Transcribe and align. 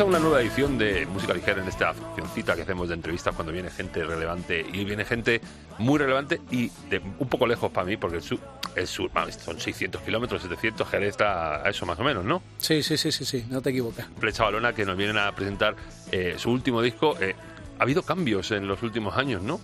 a 0.00 0.04
una 0.04 0.18
nueva 0.18 0.42
edición 0.42 0.76
de 0.76 1.06
Música 1.06 1.32
Ligera 1.32 1.62
en 1.62 1.68
esta 1.68 1.94
funcioncita 1.94 2.54
que 2.54 2.62
hacemos 2.62 2.88
de 2.88 2.94
entrevistas 2.94 3.34
cuando 3.34 3.50
viene 3.50 3.70
gente 3.70 4.04
relevante 4.04 4.60
y 4.60 4.84
viene 4.84 5.06
gente 5.06 5.40
muy 5.78 5.98
relevante 5.98 6.40
y 6.50 6.70
de 6.90 7.00
un 7.18 7.28
poco 7.28 7.46
lejos 7.46 7.70
para 7.70 7.86
mí 7.86 7.96
porque 7.96 8.16
el 8.16 8.22
sur, 8.22 8.38
el 8.74 8.86
sur 8.86 9.10
son 9.42 9.58
600 9.58 10.02
kilómetros, 10.02 10.42
700, 10.42 10.86
Jerez 10.86 11.10
está 11.10 11.66
a 11.66 11.70
eso 11.70 11.86
más 11.86 11.98
o 11.98 12.04
menos, 12.04 12.26
¿no? 12.26 12.42
Sí, 12.58 12.82
sí, 12.82 12.98
sí, 12.98 13.10
sí, 13.10 13.24
sí, 13.24 13.46
no 13.48 13.62
te 13.62 13.70
equivocas. 13.70 14.06
Flecha 14.18 14.44
Balona 14.44 14.74
que 14.74 14.84
nos 14.84 14.98
vienen 14.98 15.16
a 15.16 15.34
presentar 15.34 15.76
eh, 16.12 16.34
su 16.36 16.50
último 16.50 16.82
disco. 16.82 17.16
Eh, 17.18 17.34
ha 17.78 17.82
habido 17.82 18.02
cambios 18.02 18.50
en 18.50 18.68
los 18.68 18.82
últimos 18.82 19.16
años, 19.16 19.40
¿no? 19.42 19.60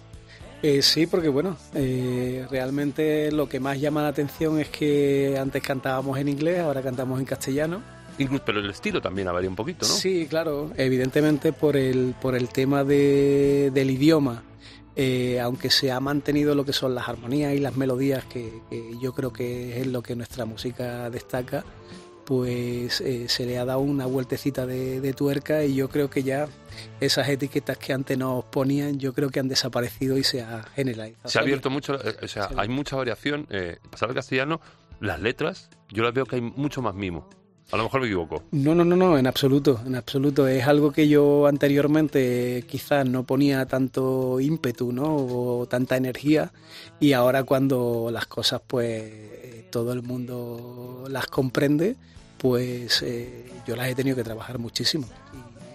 Eh, 0.63 0.81
sí, 0.81 1.07
porque 1.07 1.29
bueno, 1.29 1.59
realmente 1.75 3.31
lo 3.33 3.51
que 3.51 3.61
más 3.61 3.79
llama 3.79 4.01
la 4.01 4.09
atención 4.09 4.59
es 4.61 4.69
que 4.69 5.37
antes 5.39 5.63
cantábamos 5.63 6.17
en 6.19 6.29
inglés, 6.29 6.61
ahora 6.61 6.81
cantamos 6.81 7.21
en 7.21 7.27
castellano 7.27 7.83
Incluso, 8.19 8.45
pero 8.45 8.61
el 8.61 8.71
estilo 8.71 9.01
también 9.01 9.29
ha 9.29 9.33
variado 9.33 9.51
un 9.51 9.57
poquito, 9.57 9.87
¿no? 9.87 9.95
Sí, 9.95 10.27
claro, 10.29 10.71
evidentemente 10.77 11.53
por 11.53 11.77
el, 11.77 12.15
por 12.21 12.35
el 12.35 12.49
tema 12.49 12.85
de, 12.85 13.71
del 13.73 13.91
idioma. 13.91 14.45
Eh, 14.95 15.41
aunque 15.41 15.71
se 15.71 15.91
ha 15.91 16.01
mantenido 16.01 16.55
lo 16.55 16.67
que 16.67 16.75
son 16.75 16.95
las 16.95 17.09
armonías 17.09 17.55
y 17.55 17.59
las 17.59 17.77
melodías, 17.77 18.25
que, 18.27 18.53
yo 19.01 19.15
creo 19.15 19.33
que 19.33 19.81
es 19.81 19.87
lo 19.87 20.03
que 20.03 20.15
nuestra 20.15 20.45
música 20.45 21.09
destaca, 21.09 21.65
pues 22.27 23.01
eh, 23.01 23.27
se 23.29 23.47
le 23.47 23.59
ha 23.59 23.65
dado 23.65 23.81
una 23.81 24.05
vueltecita 24.05 24.67
de, 24.67 25.13
tuerca 25.15 25.65
y 25.65 25.75
yo 25.75 25.89
creo 25.89 26.11
que 26.11 26.23
ya 26.23 26.47
esas 27.01 27.29
etiquetas 27.29 27.79
que 27.79 27.95
antes 27.95 28.19
nos 28.19 28.45
ponían, 28.45 28.99
yo 28.99 29.15
creo 29.15 29.31
que 29.31 29.41
han 29.41 29.49
desaparecido 29.49 30.19
y 30.19 30.25
se 30.25 30.43
ha 30.43 30.63
generalizado. 30.75 31.29
Se 31.29 31.39
ha 31.39 31.43
abierto 31.43 31.71
mucho, 31.71 31.95
eh, 31.95 32.17
o 32.23 32.29
sea, 32.29 32.51
hay 32.57 32.69
mucha 32.69 32.97
variación. 32.97 33.47
pasar 33.91 34.11
al 34.11 34.15
castellano, 34.15 34.61
las 35.01 35.21
letras, 35.21 35.71
yo 35.89 36.03
las 36.03 36.13
veo 36.13 36.27
que 36.27 36.37
hay 36.37 36.43
mucho 36.43 36.83
más 36.83 36.95
mimo. 36.95 37.29
A 37.71 37.77
lo 37.77 37.85
mejor 37.85 38.01
me 38.03 38.07
equivoco. 38.07 38.43
No, 38.51 38.75
no, 38.75 38.85
no, 38.85 38.97
no, 38.97 39.17
en 39.17 39.27
absoluto, 39.27 39.81
en 39.87 39.95
absoluto. 39.95 40.47
Es 40.47 40.67
algo 40.67 40.93
que 40.93 41.09
yo 41.09 41.47
anteriormente 41.47 42.65
quizás 42.69 43.07
no 43.07 43.25
ponía 43.25 43.65
tanto 43.67 44.41
ímpetu, 44.41 44.93
¿no? 44.93 45.17
O 45.17 45.67
tanta 45.67 45.97
energía. 45.97 46.53
Y 47.01 47.15
ahora 47.15 47.45
cuando 47.45 48.11
las 48.13 48.27
cosas, 48.27 48.61
pues, 48.67 49.71
todo 49.71 49.93
el 49.95 50.03
mundo 50.03 51.05
las 51.09 51.27
comprende, 51.27 51.97
pues 52.37 53.03
eh, 53.03 53.47
yo 53.67 53.75
las 53.75 53.89
he 53.89 53.95
tenido 53.95 54.17
que 54.17 54.25
trabajar 54.25 54.59
muchísimo. 54.59 55.09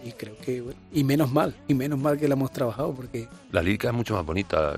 Y, 0.06 0.12
creo 0.12 0.38
que, 0.38 0.64
y 0.94 1.04
menos 1.04 1.32
mal, 1.32 1.56
y 1.68 1.74
menos 1.74 2.00
mal 2.00 2.18
que 2.18 2.28
la 2.30 2.36
hemos 2.36 2.54
trabajado, 2.54 2.94
porque... 2.94 3.28
La 3.52 3.62
lírica 3.62 3.90
es 3.90 3.94
mucho 3.94 4.14
más 4.14 4.26
bonita 4.26 4.74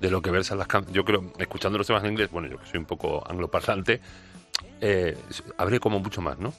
de 0.00 0.10
lo 0.10 0.22
que 0.22 0.30
versan 0.30 0.58
las 0.58 0.66
canciones. 0.66 0.94
Yo 0.94 1.04
creo, 1.04 1.30
escuchando 1.38 1.76
los 1.76 1.86
temas 1.86 2.04
en 2.04 2.12
inglés, 2.12 2.30
bueno, 2.30 2.48
yo 2.48 2.58
que 2.58 2.66
soy 2.66 2.78
un 2.78 2.86
poco 2.86 3.22
angloparlante, 3.28 4.00
eh, 4.80 5.16
abre 5.56 5.80
como 5.80 6.00
mucho 6.00 6.20
más, 6.20 6.38
¿no? 6.38 6.52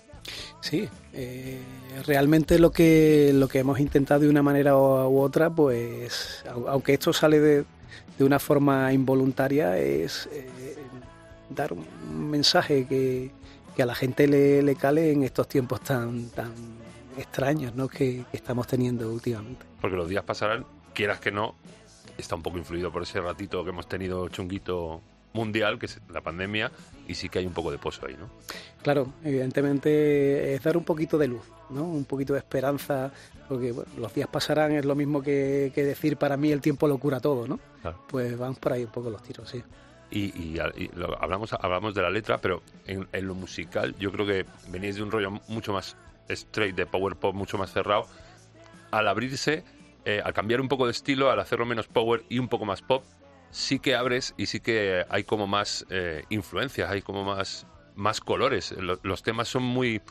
Sí, 0.61 0.87
eh, 1.13 1.59
realmente 2.05 2.57
lo 2.57 2.71
que, 2.71 3.31
lo 3.33 3.47
que 3.47 3.59
hemos 3.59 3.79
intentado 3.79 4.21
de 4.21 4.29
una 4.29 4.41
manera 4.41 4.77
u 4.77 5.19
otra, 5.19 5.49
pues, 5.49 6.43
aunque 6.67 6.93
esto 6.93 7.11
sale 7.11 7.39
de, 7.39 7.65
de 8.17 8.23
una 8.23 8.39
forma 8.39 8.93
involuntaria, 8.93 9.77
es 9.77 10.29
eh, 10.31 10.77
dar 11.49 11.73
un 11.73 11.85
mensaje 12.29 12.85
que, 12.85 13.31
a 13.81 13.85
la 13.85 13.95
gente 13.95 14.27
le, 14.27 14.61
le, 14.61 14.75
cale 14.75 15.11
en 15.11 15.23
estos 15.23 15.47
tiempos 15.47 15.81
tan, 15.81 16.29
tan 16.29 16.53
extraños 17.17 17.75
¿no? 17.75 17.87
que, 17.87 18.23
que 18.31 18.37
estamos 18.37 18.67
teniendo 18.67 19.11
últimamente. 19.11 19.65
Porque 19.81 19.97
los 19.97 20.07
días 20.07 20.23
pasarán, 20.23 20.65
quieras 20.93 21.19
que 21.19 21.31
no, 21.31 21.55
está 22.17 22.35
un 22.35 22.43
poco 22.43 22.57
influido 22.57 22.91
por 22.91 23.01
ese 23.03 23.19
ratito 23.19 23.63
que 23.63 23.71
hemos 23.71 23.87
tenido 23.87 24.29
chunguito 24.29 25.01
mundial, 25.33 25.79
que 25.79 25.88
es 25.88 25.99
la 26.09 26.21
pandemia, 26.21 26.71
y 27.07 27.16
sí 27.16 27.29
que 27.29 27.39
hay 27.39 27.45
un 27.45 27.53
poco 27.53 27.71
de 27.71 27.77
pozo 27.77 28.05
ahí, 28.05 28.16
¿no? 28.17 28.29
Claro, 28.81 29.13
evidentemente 29.23 30.53
es 30.53 30.63
dar 30.63 30.77
un 30.77 30.83
poquito 30.83 31.17
de 31.17 31.27
luz, 31.27 31.44
¿no? 31.69 31.83
Un 31.83 32.05
poquito 32.05 32.33
de 32.33 32.39
esperanza, 32.39 33.11
porque 33.47 33.73
los 33.97 34.13
días 34.13 34.27
pasarán, 34.27 34.72
es 34.72 34.85
lo 34.85 34.95
mismo 34.95 35.22
que, 35.22 35.72
decir 35.75 36.17
para 36.17 36.38
mí 36.38 36.51
el 36.51 36.61
tiempo 36.61 36.88
lo 36.88 36.97
cura 36.97 37.19
todo, 37.19 37.47
¿no? 37.47 37.59
Pues 38.07 38.38
van 38.38 38.55
por 38.55 38.73
ahí 38.73 38.83
un 38.83 38.91
poco 38.91 39.09
los 39.09 39.22
tiros, 39.23 39.49
sí. 39.49 39.63
Y, 40.11 40.59
hablamos, 41.19 41.53
hablamos 41.53 41.95
de 41.95 42.01
la 42.03 42.11
letra, 42.11 42.38
pero 42.38 42.61
en, 42.85 43.07
lo 43.25 43.33
musical 43.33 43.95
yo 43.97 44.11
creo 44.11 44.27
que 44.27 44.45
venís 44.67 44.95
de 44.95 45.03
un 45.03 45.09
rollo 45.09 45.31
mucho 45.47 45.73
más 45.73 45.97
straight, 46.29 46.75
de 46.75 46.85
power 46.85 47.16
pop, 47.16 47.33
mucho 47.33 47.57
más 47.57 47.73
cerrado. 47.73 48.05
Al 48.91 49.07
abrirse, 49.07 49.63
eh, 50.05 50.22
al 50.23 50.33
cambiar 50.33 50.61
un 50.61 50.67
poco 50.67 50.85
de 50.85 50.91
estilo, 50.91 51.31
al 51.31 51.39
hacerlo 51.39 51.66
menos 51.66 51.88
power 51.88 52.23
y 52.29 52.38
un 52.38 52.47
poco 52.47 52.66
más 52.66 52.83
pop, 52.83 53.03
sí 53.53 53.80
que 53.80 53.96
abres 53.96 54.34
y 54.36 54.47
sí 54.47 54.59
que 54.59 55.06
hay 55.08 55.24
como 55.24 55.47
más 55.47 55.86
eh, 55.90 56.24
influencias, 56.30 56.90
hay 56.90 57.02
como 57.02 57.24
más, 57.24 57.66
más 57.96 58.19
colores. 58.19 58.74
Los, 59.03 59.24
temas 59.24 59.47
son 59.47 59.64
muy... 59.64 60.02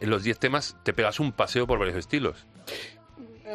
Los 0.00 0.24
10 0.24 0.38
temas 0.38 0.76
te 0.82 0.92
pegas 0.92 1.20
un 1.20 1.32
paseo 1.32 1.66
por 1.66 1.78
varios 1.78 1.96
estilos. 1.96 2.46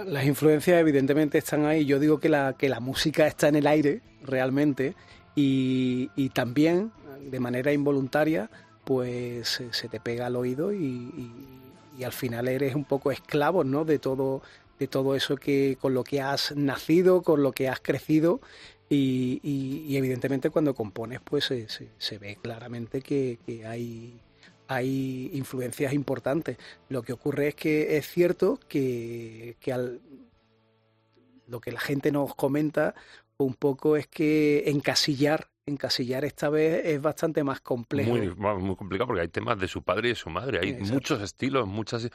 Las 0.05 0.25
influencias 0.25 0.79
evidentemente 0.79 1.37
están 1.39 1.65
ahí. 1.65 1.85
Yo 1.85 1.99
digo 1.99 2.19
que 2.19 2.29
la, 2.29 2.53
que 2.57 2.69
la 2.69 2.79
música 2.79 3.25
está 3.25 3.47
en 3.47 3.55
el 3.55 3.67
aire 3.67 4.01
realmente 4.23 4.95
y, 5.35 6.07
también 6.29 6.91
de 7.21 7.39
manera 7.39 7.71
involuntaria 7.71 8.49
pues 8.83 9.63
se 9.71 9.87
te 9.87 9.99
pega 10.01 10.25
al 10.25 10.35
oído 10.35 10.73
y, 10.73 11.31
y, 11.97 12.03
al 12.03 12.11
final 12.11 12.49
eres 12.49 12.75
un 12.75 12.83
poco 12.83 13.11
esclavo 13.11 13.63
¿no? 13.63 13.85
de 13.85 13.97
todo 13.97 14.41
de 14.79 14.87
todo 14.87 15.15
eso 15.15 15.37
que 15.37 15.77
con 15.79 15.93
lo 15.93 16.03
que 16.03 16.21
has 16.21 16.55
nacido, 16.55 17.21
con 17.21 17.43
lo 17.43 17.51
que 17.51 17.69
has 17.69 17.79
crecido 17.79 18.41
y, 18.89 19.95
evidentemente 19.95 20.49
cuando 20.49 20.75
compones 20.75 21.19
pues 21.23 21.45
se, 21.45 22.17
ve 22.17 22.37
claramente 22.41 23.01
que, 23.01 23.39
hay, 23.65 24.19
hay 24.67 25.31
influencias 25.33 25.93
importantes. 25.93 26.57
Lo 26.89 27.01
que 27.01 27.13
ocurre 27.13 27.49
es 27.49 27.55
que 27.55 27.97
es 27.97 28.07
cierto 28.07 28.59
que, 28.67 29.55
al, 29.71 30.01
lo 31.47 31.59
que 31.59 31.71
la 31.71 31.79
gente 31.79 32.11
nos 32.11 32.35
comenta 32.35 32.93
un 33.37 33.55
poco 33.55 33.97
es 33.97 34.07
que 34.07 34.63
encasillar 34.67 35.49
encasillar 35.65 36.25
esta 36.25 36.49
vez 36.49 36.85
es 36.85 37.01
bastante 37.01 37.41
más 37.41 37.61
complejo. 37.61 38.11
Muy, 38.11 38.35
muy 38.35 38.75
complicado 38.75 39.07
porque 39.07 39.21
hay 39.21 39.29
temas 39.29 39.57
de 39.57 39.69
su 39.69 39.81
padre 39.81 40.09
y 40.09 40.11
de 40.11 40.15
su 40.15 40.29
madre. 40.29 40.59
Hay 40.61 40.73
muchos 40.73 41.21
estilos, 41.21 41.67
muchas. 41.67 42.09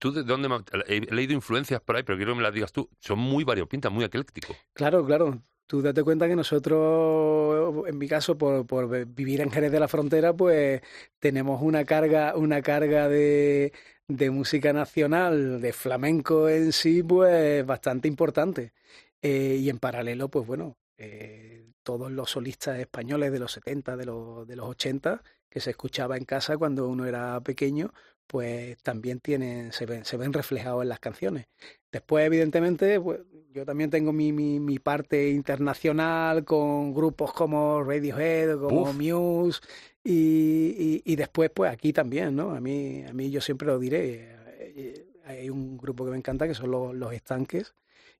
¿Tú 0.00 0.10
de 0.10 0.24
dónde? 0.24 0.48
He 0.88 1.00
leído 1.14 1.32
influencias 1.32 1.80
por 1.80 1.94
ahí, 1.94 2.02
pero 2.02 2.18
quiero 2.18 2.32
que 2.32 2.38
me 2.38 2.42
las 2.42 2.52
digas 2.52 2.72
tú. 2.72 2.88
Son 2.98 3.18
muy 3.18 3.44
variopintas, 3.44 3.92
muy 3.92 4.04
eclécticos. 4.04 4.56
Claro, 4.72 5.04
claro. 5.06 5.40
Tú 5.68 5.82
date 5.82 6.02
cuenta 6.02 6.26
que 6.26 6.34
nosotros, 6.34 7.86
en 7.86 7.98
mi 7.98 8.08
caso, 8.08 8.38
por, 8.38 8.66
por 8.66 9.06
vivir 9.06 9.42
en 9.42 9.50
Jerez 9.50 9.70
de 9.70 9.80
la 9.80 9.86
Frontera, 9.86 10.32
pues 10.34 10.80
tenemos 11.18 11.60
una 11.62 11.84
carga, 11.84 12.34
una 12.36 12.62
carga 12.62 13.06
de, 13.08 13.74
de 14.08 14.30
música 14.30 14.72
nacional, 14.72 15.60
de 15.60 15.74
flamenco 15.74 16.48
en 16.48 16.72
sí, 16.72 17.02
pues 17.02 17.66
bastante 17.66 18.08
importante. 18.08 18.72
Eh, 19.20 19.58
y 19.60 19.68
en 19.68 19.78
paralelo, 19.78 20.30
pues 20.30 20.46
bueno, 20.46 20.78
eh, 20.96 21.66
todos 21.82 22.10
los 22.10 22.30
solistas 22.30 22.78
españoles 22.78 23.30
de 23.32 23.38
los 23.38 23.52
70, 23.52 23.96
de 23.98 24.06
los, 24.06 24.48
de 24.48 24.56
los 24.56 24.68
80, 24.68 25.22
que 25.50 25.60
se 25.60 25.70
escuchaba 25.70 26.16
en 26.16 26.24
casa 26.24 26.56
cuando 26.56 26.88
uno 26.88 27.04
era 27.06 27.40
pequeño, 27.42 27.92
pues 28.28 28.78
también 28.82 29.18
tienen, 29.18 29.72
se 29.72 29.86
ven, 29.86 30.04
se 30.04 30.16
ven 30.16 30.32
reflejados 30.32 30.82
en 30.82 30.90
las 30.90 31.00
canciones. 31.00 31.46
Después, 31.90 32.26
evidentemente, 32.26 33.00
pues, 33.00 33.20
yo 33.52 33.64
también 33.64 33.90
tengo 33.90 34.12
mi, 34.12 34.30
mi, 34.30 34.60
mi, 34.60 34.78
parte 34.78 35.30
internacional 35.30 36.44
con 36.44 36.94
grupos 36.94 37.32
como 37.32 37.82
Radiohead, 37.82 38.58
como 38.58 38.92
Muse, 38.92 39.60
y, 40.04 41.02
y, 41.04 41.16
después, 41.16 41.50
pues 41.50 41.72
aquí 41.72 41.92
también, 41.92 42.36
¿no? 42.36 42.54
A 42.54 42.60
mí, 42.60 43.02
a 43.08 43.12
mí 43.12 43.30
yo 43.30 43.40
siempre 43.40 43.66
lo 43.66 43.78
diré, 43.78 44.36
eh, 44.58 45.06
hay 45.24 45.50
un 45.50 45.78
grupo 45.78 46.04
que 46.04 46.10
me 46.10 46.18
encanta 46.18 46.46
que 46.46 46.54
son 46.54 46.70
los, 46.70 46.94
los 46.94 47.12
estanques, 47.12 47.74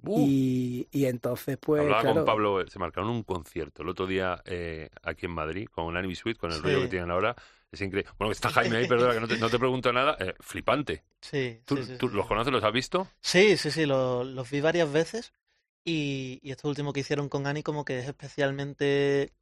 y, 0.06 0.87
y, 0.93 1.06
entonces, 1.06 1.58
pues. 1.58 1.82
Hablaba 1.82 2.14
con 2.14 2.25
Pablo, 2.25 2.66
se 2.66 2.78
marcaron 2.78 3.11
un 3.11 3.25
concierto 3.25 3.82
el 3.82 3.88
otro 3.88 4.06
día 4.06 4.40
eh, 4.44 4.88
aquí 5.02 5.26
en 5.26 5.32
Madrid 5.32 5.66
con 5.70 5.84
un 5.84 5.96
Anime 5.96 6.14
Suite, 6.14 6.38
con 6.38 6.52
el 6.52 6.62
rollo 6.62 6.82
que 6.82 6.88
tienen 6.88 7.11
ahora. 7.11 7.34
Es 7.70 7.80
increíble. 7.80 8.10
Bueno, 8.18 8.32
está 8.32 8.48
Jaime 8.50 8.78
ahí, 8.78 8.88
perdona 8.88 9.14
que 9.14 9.20
no 9.20 9.28
te, 9.28 9.38
no 9.38 9.50
te 9.50 9.58
pregunto 9.58 9.92
nada. 9.92 10.16
Eh, 10.20 10.34
flipante. 10.40 11.04
Sí. 11.20 11.60
¿Tú, 11.64 11.82
sí, 11.82 11.96
¿tú 11.98 12.08
los 12.08 12.26
conoces, 12.26 12.52
los 12.52 12.64
has 12.64 12.72
visto? 12.72 13.08
Sí, 13.20 13.56
sí, 13.56 13.70
sí, 13.70 13.86
los, 13.86 14.26
los 14.26 14.50
vi 14.50 14.60
varias 14.60 14.90
veces. 14.90 15.32
Y, 15.84 16.40
y 16.42 16.50
esto 16.50 16.68
último 16.68 16.92
que 16.92 17.00
hicieron 17.00 17.28
con 17.28 17.46
Ani 17.46 17.62
como 17.62 17.84
que 17.84 17.98
es 17.98 18.06
especialmente 18.06 19.32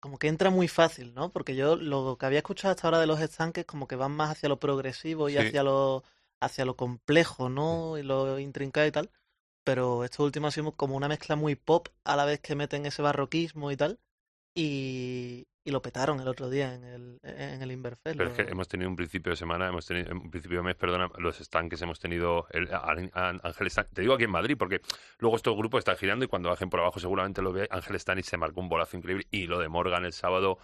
como 0.00 0.18
que 0.18 0.28
entra 0.28 0.50
muy 0.50 0.68
fácil, 0.68 1.14
¿no? 1.14 1.30
Porque 1.30 1.56
yo 1.56 1.76
lo 1.76 2.16
que 2.16 2.26
había 2.26 2.38
escuchado 2.38 2.72
hasta 2.72 2.86
ahora 2.86 3.00
de 3.00 3.06
los 3.06 3.20
estanques 3.20 3.64
como 3.64 3.88
que 3.88 3.96
van 3.96 4.12
más 4.12 4.30
hacia 4.30 4.48
lo 4.48 4.60
progresivo 4.60 5.28
y 5.28 5.36
hacia 5.36 5.62
lo 5.62 6.04
hacia 6.40 6.64
lo 6.64 6.76
complejo, 6.76 7.48
¿no? 7.48 7.98
Y 7.98 8.02
lo 8.02 8.38
intrincado 8.38 8.86
y 8.86 8.92
tal. 8.92 9.10
Pero 9.64 10.04
esto 10.04 10.22
último 10.24 10.46
ha 10.46 10.50
sido 10.52 10.72
como 10.72 10.96
una 10.96 11.08
mezcla 11.08 11.36
muy 11.36 11.56
pop 11.56 11.88
a 12.04 12.16
la 12.16 12.24
vez 12.24 12.40
que 12.40 12.54
meten 12.54 12.86
ese 12.86 13.02
barroquismo 13.02 13.72
y 13.72 13.76
tal. 13.76 13.98
Y, 14.54 15.48
y 15.66 15.72
lo 15.72 15.82
petaron 15.82 16.20
el 16.20 16.28
otro 16.28 16.48
día 16.48 16.74
en 16.74 16.84
el, 16.84 17.18
en 17.24 17.60
el 17.60 17.72
Inverfest. 17.72 18.16
Pero 18.16 18.30
es 18.30 18.36
que 18.36 18.42
hemos 18.50 18.68
tenido 18.68 18.88
un 18.88 18.94
principio 18.96 19.30
de 19.30 19.36
semana, 19.36 19.68
hemos 19.68 19.84
tenido 19.84 20.12
un 20.14 20.30
principio 20.30 20.58
de 20.58 20.62
mes, 20.64 20.76
perdona, 20.76 21.10
los 21.18 21.40
estanques 21.40 21.82
hemos 21.82 21.98
tenido 21.98 22.46
el, 22.50 22.68
Ángel 22.72 23.66
Stan- 23.66 23.88
te 23.92 24.00
digo 24.02 24.14
aquí 24.14 24.24
en 24.24 24.30
Madrid, 24.30 24.56
porque 24.56 24.80
luego 25.18 25.36
estos 25.36 25.56
grupos 25.56 25.80
están 25.80 25.96
girando 25.96 26.24
y 26.24 26.28
cuando 26.28 26.48
bajen 26.48 26.70
por 26.70 26.80
abajo 26.80 27.00
seguramente 27.00 27.42
lo 27.42 27.52
ve 27.52 27.66
Ángel 27.70 27.98
Stanis 27.98 28.26
se 28.26 28.36
marcó 28.36 28.60
un 28.60 28.68
bolazo 28.68 28.96
increíble 28.96 29.26
y 29.30 29.46
lo 29.48 29.58
de 29.58 29.68
Morgan 29.68 30.04
el 30.04 30.12
sábado 30.12 30.58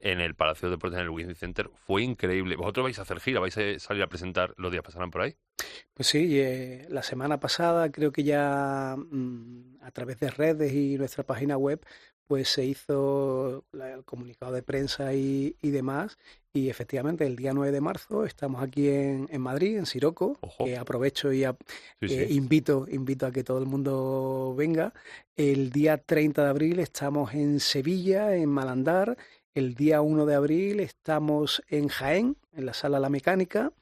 en 0.00 0.20
el 0.20 0.34
Palacio 0.34 0.68
de 0.68 0.76
Deportes 0.76 0.98
en 0.98 1.04
el 1.04 1.10
Wizzing 1.10 1.34
Center 1.34 1.70
fue 1.86 2.02
increíble. 2.02 2.56
¿Vosotros 2.56 2.84
vais 2.84 2.98
a 2.98 3.02
hacer 3.02 3.20
gira? 3.20 3.40
¿Vais 3.40 3.56
a 3.58 3.78
salir 3.78 4.02
a 4.02 4.06
presentar 4.08 4.54
los 4.56 4.70
días 4.70 4.84
pasarán 4.84 5.10
por 5.10 5.22
ahí? 5.22 5.36
Pues 5.94 6.08
sí, 6.08 6.38
eh, 6.40 6.86
la 6.88 7.02
semana 7.02 7.40
pasada 7.40 7.90
creo 7.90 8.12
que 8.12 8.22
ya 8.22 8.94
mm, 8.96 9.78
a 9.82 9.90
través 9.90 10.20
de 10.20 10.30
redes 10.30 10.72
y 10.72 10.96
nuestra 10.98 11.24
página 11.24 11.56
web 11.56 11.84
pues 12.28 12.48
se 12.50 12.64
hizo 12.64 13.64
la- 13.72 13.92
el 13.92 14.04
comunicado 14.04 14.52
de 14.52 14.62
prensa 14.62 15.14
y, 15.14 15.56
y 15.62 15.70
demás 15.70 16.16
y 16.52 16.68
efectivamente 16.68 17.26
el 17.26 17.36
día 17.36 17.52
9 17.54 17.72
de 17.72 17.80
marzo 17.80 18.24
estamos 18.24 18.62
aquí 18.62 18.88
en, 18.88 19.28
en 19.30 19.40
Madrid, 19.40 19.76
en 19.78 19.86
Siroco, 19.86 20.36
Ojo. 20.40 20.64
que 20.64 20.76
aprovecho 20.76 21.32
y 21.32 21.44
a- 21.44 21.56
Sí, 22.00 22.14
eh, 22.14 22.26
sí. 22.28 22.34
invito, 22.34 22.86
invito 22.90 23.26
a 23.26 23.32
que 23.32 23.42
todo 23.44 23.58
el 23.58 23.66
mundo 23.66 24.54
venga. 24.56 24.92
El 25.36 25.70
día 25.70 25.98
30 25.98 26.44
de 26.44 26.50
abril 26.50 26.78
estamos 26.80 27.34
en 27.34 27.58
Sevilla, 27.60 28.36
en 28.36 28.48
Malandar. 28.48 29.16
El 29.54 29.74
día 29.74 30.00
1 30.02 30.26
de 30.26 30.34
abril 30.34 30.80
estamos 30.80 31.62
en 31.68 31.88
Jaén, 31.88 32.36
en 32.52 32.66
la 32.66 32.74
Sala 32.74 33.00
La 33.00 33.08
Mecánica. 33.08 33.72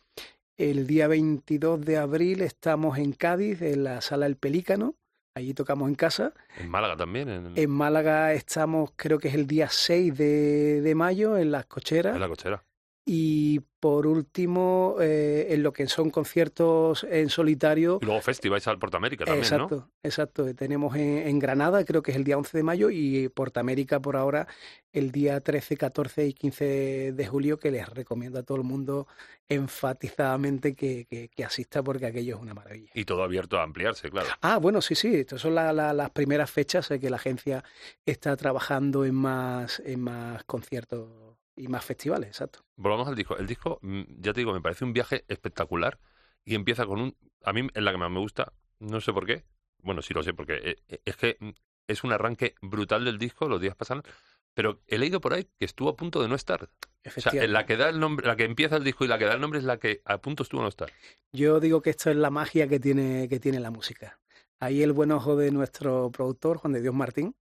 El 0.57 0.87
día 0.87 1.07
22 1.09 1.81
de 1.85 1.97
abril 1.99 2.41
estamos 2.43 2.97
en 2.99 3.13
Cádiz, 3.13 3.61
en 3.63 3.85
la 3.85 4.01
Sala 4.01 4.27
El 4.27 4.37
Pelícano. 4.37 4.95
Allí 5.37 5.53
tocamos 5.53 5.87
en 5.91 5.97
casa. 5.97 6.33
En 6.59 6.71
Málaga 6.71 6.97
también, 6.97 7.29
en, 7.29 7.53
En 7.57 7.71
Málaga 7.71 8.33
estamos, 8.33 8.93
creo 8.97 9.19
que 9.19 9.29
es 9.29 9.35
el 9.35 9.47
día 9.47 9.69
6 9.69 10.17
de, 10.17 10.81
de 10.81 10.95
mayo, 10.95 11.37
en 11.37 11.51
Las 11.53 11.67
Cocheras. 11.67 12.15
en 12.15 12.23
la 12.23 12.29
cochera. 12.29 12.65
Y 13.05 13.61
por 13.87 14.05
último, 14.09 14.97
eh, 15.01 15.47
en 15.51 15.63
lo 15.63 15.73
que 15.73 15.87
son 15.87 16.11
conciertos 16.11 17.07
en 17.09 17.31
solitario, 17.31 18.01
Y 18.03 18.05
luego 18.05 18.21
Festi, 18.21 18.49
vais 18.49 18.67
al 18.67 18.81
Portamérica 18.81 19.25
también, 19.25 19.45
exacto, 19.45 19.77
¿no? 19.77 19.91
exacto. 20.03 20.55
Tenemos 20.57 20.97
en, 20.97 21.19
en 21.29 21.39
Granada, 21.39 21.85
creo 21.85 22.03
que 22.03 22.11
es 22.11 22.17
el 22.17 22.25
día 22.25 22.37
11 22.37 22.57
de 22.57 22.63
mayo, 22.65 22.91
y 22.91 23.29
Portamérica 23.29 24.01
por 24.01 24.17
ahora 24.17 24.49
el 24.93 25.13
día 25.13 25.41
13, 25.41 25.77
14 25.77 26.27
y 26.27 26.33
15 26.33 27.13
de 27.13 27.27
julio, 27.29 27.61
que 27.61 27.71
les 27.71 27.89
recomiendo 27.89 28.41
a 28.41 28.43
todo 28.43 28.57
el 28.59 28.65
mundo 28.65 29.07
enfatizadamente 29.49 30.75
que, 30.75 31.07
que- 31.09 31.29
que 31.29 31.45
asista 31.45 31.81
porque 31.83 32.07
aquello 32.07 32.37
es 32.37 32.43
una 32.43 32.55
maravilla. 32.55 32.91
Y 32.95 33.05
todo 33.05 33.23
abierto 33.23 33.59
a 33.59 33.63
ampliarse, 33.63 34.11
claro. 34.11 34.29
Ah, 34.41 34.59
bueno, 34.59 34.83
sí, 34.83 34.97
sí, 34.97 35.15
estas 35.15 35.41
son 35.41 35.55
la- 35.55 35.73
la- 35.73 35.93
las 35.93 36.11
primeras 36.11 36.51
fechas 36.51 36.89
que 37.01 37.09
la 37.11 37.17
agencia 37.17 37.63
está 38.05 38.37
trabajando 38.37 39.05
en 39.05 39.15
más, 39.15 39.81
en 39.85 40.01
más 40.01 40.43
conciertos 40.45 41.09
y 41.57 41.69
más 41.69 41.85
festivales, 41.85 42.29
exacto. 42.29 42.61
Volvamos 42.77 43.09
al 43.09 43.15
disco. 43.15 43.37
El 43.37 43.47
disco, 43.47 43.79
mm, 43.83 44.03
ya 44.19 44.33
te 44.33 44.41
digo, 44.41 44.53
me 44.53 44.61
parece 44.61 44.85
un 44.85 44.93
viaje 44.93 45.25
espectacular 45.29 45.99
y 46.45 46.55
empieza 46.55 46.87
con 46.87 47.01
un... 47.01 47.17
A 47.43 47.53
mí 47.53 47.67
es 47.75 47.83
la 47.83 47.93
que 47.93 47.99
más 47.99 48.11
me 48.11 48.21
gusta, 48.21 48.53
no 48.79 49.01
sé 49.01 49.13
por 49.13 49.27
qué. 49.27 49.45
Bueno, 49.83 50.03
sí 50.03 50.15
lo 50.15 50.23
sé, 50.23 50.35
porque 50.35 50.55
eh, 50.55 50.77
eh, 50.89 51.01
es 51.05 51.17
que 51.17 51.37
mm, 51.41 51.51
es 51.89 52.05
un 52.05 52.13
arranque 52.13 52.55
brutal 52.61 53.05
del 53.05 53.19
disco, 53.19 53.49
los 53.49 53.61
días 53.61 53.75
pasan, 53.75 54.03
pero 54.55 54.81
he 54.87 54.99
leído 54.99 55.21
por 55.21 55.35
ahí 55.35 55.45
que 55.59 55.65
estuvo 55.65 55.89
a 55.89 55.97
punto 55.97 56.23
de 56.23 56.29
no 56.29 56.35
estar. 56.35 56.69
O 57.05 57.21
sea, 57.21 57.47
la 57.47 57.67
que 57.67 57.77
da 57.77 57.89
el 57.89 58.01
nombre, 58.01 58.27
la 58.27 58.37
que 58.37 58.45
empieza 58.45 58.77
el 58.77 58.85
disco 58.85 59.05
y 59.05 59.09
la 59.09 59.19
que 59.19 59.27
da 59.27 59.35
el 59.35 59.41
nombre 59.41 59.61
es 59.61 59.65
la 59.65 59.79
que 59.79 60.03
a 60.05 60.19
punto 60.19 60.43
estuvo 60.43 60.63
no 60.63 60.69
estar. 60.69 60.91
Yo 61.33 61.61
digo 61.61 61.83
que 61.83 61.91
esto 61.91 62.11
es 62.11 62.17
la 62.17 62.31
magia 62.31 62.67
que 62.67 62.81
tiene, 62.81 63.29
que 63.29 63.39
tiene 63.39 63.61
la 63.61 63.71
música. 63.71 64.19
Ahí 64.59 64.83
el 64.83 64.93
buen 64.93 65.13
ojo 65.13 65.37
de 65.37 65.53
nuestro 65.53 66.11
productor, 66.11 66.57
Juan 66.57 66.73
de 66.73 66.81
Dios 66.81 66.95
Martín. 66.95 67.37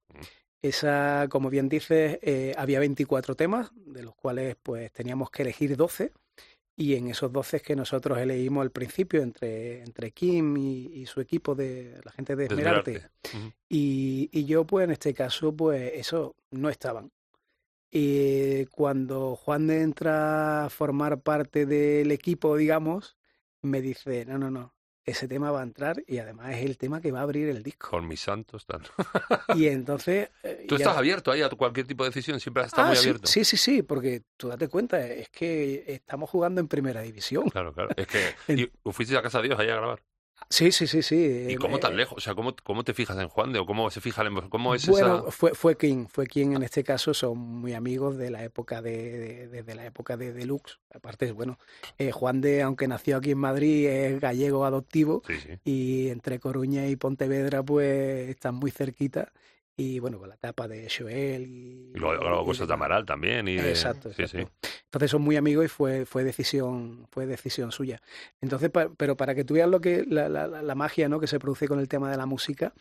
Esa, 0.68 1.28
como 1.30 1.52
bien 1.52 1.70
dices, 1.70 2.18
eh, 2.24 2.54
había 2.58 2.80
24 2.80 3.36
temas, 3.36 3.70
de 3.76 4.02
los 4.02 4.16
cuales 4.16 4.56
pues 4.64 4.92
teníamos 4.92 5.30
que 5.30 5.44
elegir 5.44 5.78
12. 5.78 6.12
Y 6.76 6.96
en 6.96 7.08
esos 7.08 7.32
12 7.32 7.62
que 7.62 7.76
nosotros 7.76 8.18
elegimos 8.18 8.64
al 8.64 8.72
principio, 8.72 9.22
entre, 9.22 9.84
entre 9.84 10.12
Kim 10.12 10.58
y, 10.58 10.88
y 10.88 11.06
su 11.06 11.22
equipo 11.22 11.56
de 11.56 12.02
la 12.04 12.12
gente 12.12 12.36
de 12.36 12.46
Esmerarte, 12.46 13.04
y, 13.70 14.30
y 14.32 14.46
yo, 14.46 14.66
pues 14.66 14.84
en 14.84 14.92
este 14.92 15.14
caso, 15.14 15.56
pues 15.56 15.94
eso 15.94 16.36
no 16.52 16.70
estaban. 16.70 17.12
Y 17.92 18.66
cuando 18.66 19.36
Juan 19.38 19.68
de 19.68 19.84
entra 19.84 20.66
a 20.66 20.70
formar 20.70 21.22
parte 21.22 21.66
del 21.66 22.12
equipo, 22.12 22.58
digamos, 22.58 23.16
me 23.62 23.82
dice, 23.82 24.26
no, 24.26 24.38
no, 24.38 24.52
no, 24.52 24.75
ese 25.06 25.28
tema 25.28 25.52
va 25.52 25.60
a 25.60 25.63
entrar 25.63 26.04
y 26.07 26.18
además 26.18 26.56
es 26.56 26.66
el 26.66 26.78
tema 26.78 27.00
que 27.00 27.12
va 27.12 27.19
a 27.19 27.24
abrir 27.24 27.48
el 27.50 27.62
disco. 27.63 27.90
Con 27.90 28.07
mis 28.07 28.19
santos, 28.22 28.66
tal. 28.66 28.81
Y 29.56 29.68
entonces... 29.68 30.30
eh, 30.44 30.66
Tú 30.68 30.75
ya- 30.78 30.86
estás 30.86 30.98
abierto 30.98 31.31
ahí 31.31 31.42
a 31.42 31.50
cualquier 31.50 31.86
tipo 31.88 32.04
de 32.04 32.10
decisión, 32.10 32.40
siempre 32.40 32.63
has 32.63 32.68
estado 32.68 32.88
Ah, 32.88 32.90
muy 32.90 32.98
sí, 32.98 33.07
abierto. 33.10 33.28
sí, 33.28 33.46
sí, 33.46 33.57
sí, 33.57 33.81
porque 33.84 34.24
tú 34.38 34.48
date 34.48 34.68
cuenta, 34.68 35.06
es 35.06 35.30
que 35.30 35.84
estamos 35.88 36.30
jugando 36.30 36.60
en 36.62 36.68
primera 36.68 37.02
división. 37.02 37.50
Claro, 37.50 37.74
claro. 37.74 37.90
Es 37.96 38.07
que 38.07 38.72
fuiste 38.92 39.16
a 39.18 39.22
casa 39.22 39.42
de 39.42 39.48
Dios 39.50 39.60
ahí 39.60 39.69
a 39.69 39.75
grabar. 39.75 40.02
Sí, 40.50 40.72
sí, 40.72 40.88
sí, 40.88 41.02
sí. 41.02 41.16
¿Y 41.50 41.54
eh, 41.54 41.58
cómo 41.58 41.80
tan 41.80 41.94
eh, 41.94 41.98
lejos? 41.98 42.18
O 42.18 42.22
sea, 42.22 42.36
¿cómo, 42.36 42.56
cómo 42.64 42.84
te 42.84 42.94
fijas 42.94 43.18
en 43.18 43.28
Juan 43.30 43.52
de 43.52 43.60
o 43.60 43.66
cómo 43.66 43.90
se 43.90 44.02
fija 44.02 44.22
en 44.24 44.36
cómo 44.50 44.76
es 44.76 44.88
Bueno, 44.88 45.20
esa 45.24 45.32
fue, 45.32 45.54
fue 45.56 45.76
quien, 45.76 46.08
fue 46.08 46.28
quien 46.28 46.54
en 46.54 46.64
este 46.64 46.84
caso 46.84 47.14
son 47.14 47.38
muy 47.38 47.74
amigos 47.74 48.18
de 48.18 48.30
la 48.30 48.44
época 48.44 48.82
de, 48.82 49.18
de- 49.18 49.48
desde 49.48 49.75
la 49.75 49.86
época 49.86 50.18
de 50.18 50.34
Deluxe. 50.34 50.80
Aparte, 50.94 51.32
bueno, 51.32 51.58
eh, 51.98 52.12
Juan 52.12 52.42
de, 52.42 52.62
aunque 52.62 52.88
nació 52.88 53.18
aquí 53.18 53.32
en 53.32 53.40
Madrid, 53.40 53.88
es 53.88 54.20
gallego 54.20 54.66
adoptivo 54.66 55.24
Sí, 55.28 55.34
sí. 55.40 55.50
y 55.64 56.10
entre 56.10 56.40
Coruña 56.40 56.88
y 56.88 56.96
Pontevedra 56.96 57.64
pues 57.64 58.30
están 58.30 58.56
muy 58.56 58.72
cerquita. 58.72 59.32
Y 59.77 60.00
bueno, 60.00 60.20
con 60.20 60.29
la 60.29 60.36
etapa 60.36 60.67
de 60.70 60.88
Joel 60.89 61.46
y... 61.48 61.91
Y 61.96 62.00
luego 62.00 62.44
y 62.44 62.46
cosas 62.46 62.67
de. 62.67 62.74
Amaral 62.74 63.05
también. 63.05 63.48
Y 63.48 63.55
de- 63.58 63.70
Exacto, 63.72 64.13
Sí, 64.13 64.22
exacto. 64.24 64.50
sí. 64.62 64.70
Entonces 64.86 65.12
son 65.12 65.22
muy 65.22 65.36
amigos 65.36 65.65
y 65.65 65.67
fue, 65.67 66.05
fue 66.05 66.24
decisión, 66.24 67.08
fue 67.12 67.25
decisión 67.25 67.72
suya. 67.74 68.01
Entonces, 68.39 68.70
pa- 68.70 68.89
pero 68.96 69.17
para 69.17 69.36
que 69.36 69.44
tú 69.44 69.55
veas 69.55 69.70
lo 69.70 69.82
que, 69.82 70.05
la, 70.08 70.29
la- 70.29 70.48
la- 70.48 70.75
magia 70.75 71.10
¿no? 71.10 71.20
que 71.20 71.27
se 71.27 71.39
produce 71.39 71.67
con 71.67 71.79
el 71.79 71.89
tema 71.89 72.10
de 72.10 72.15
la 72.17 72.25
música, 72.25 72.74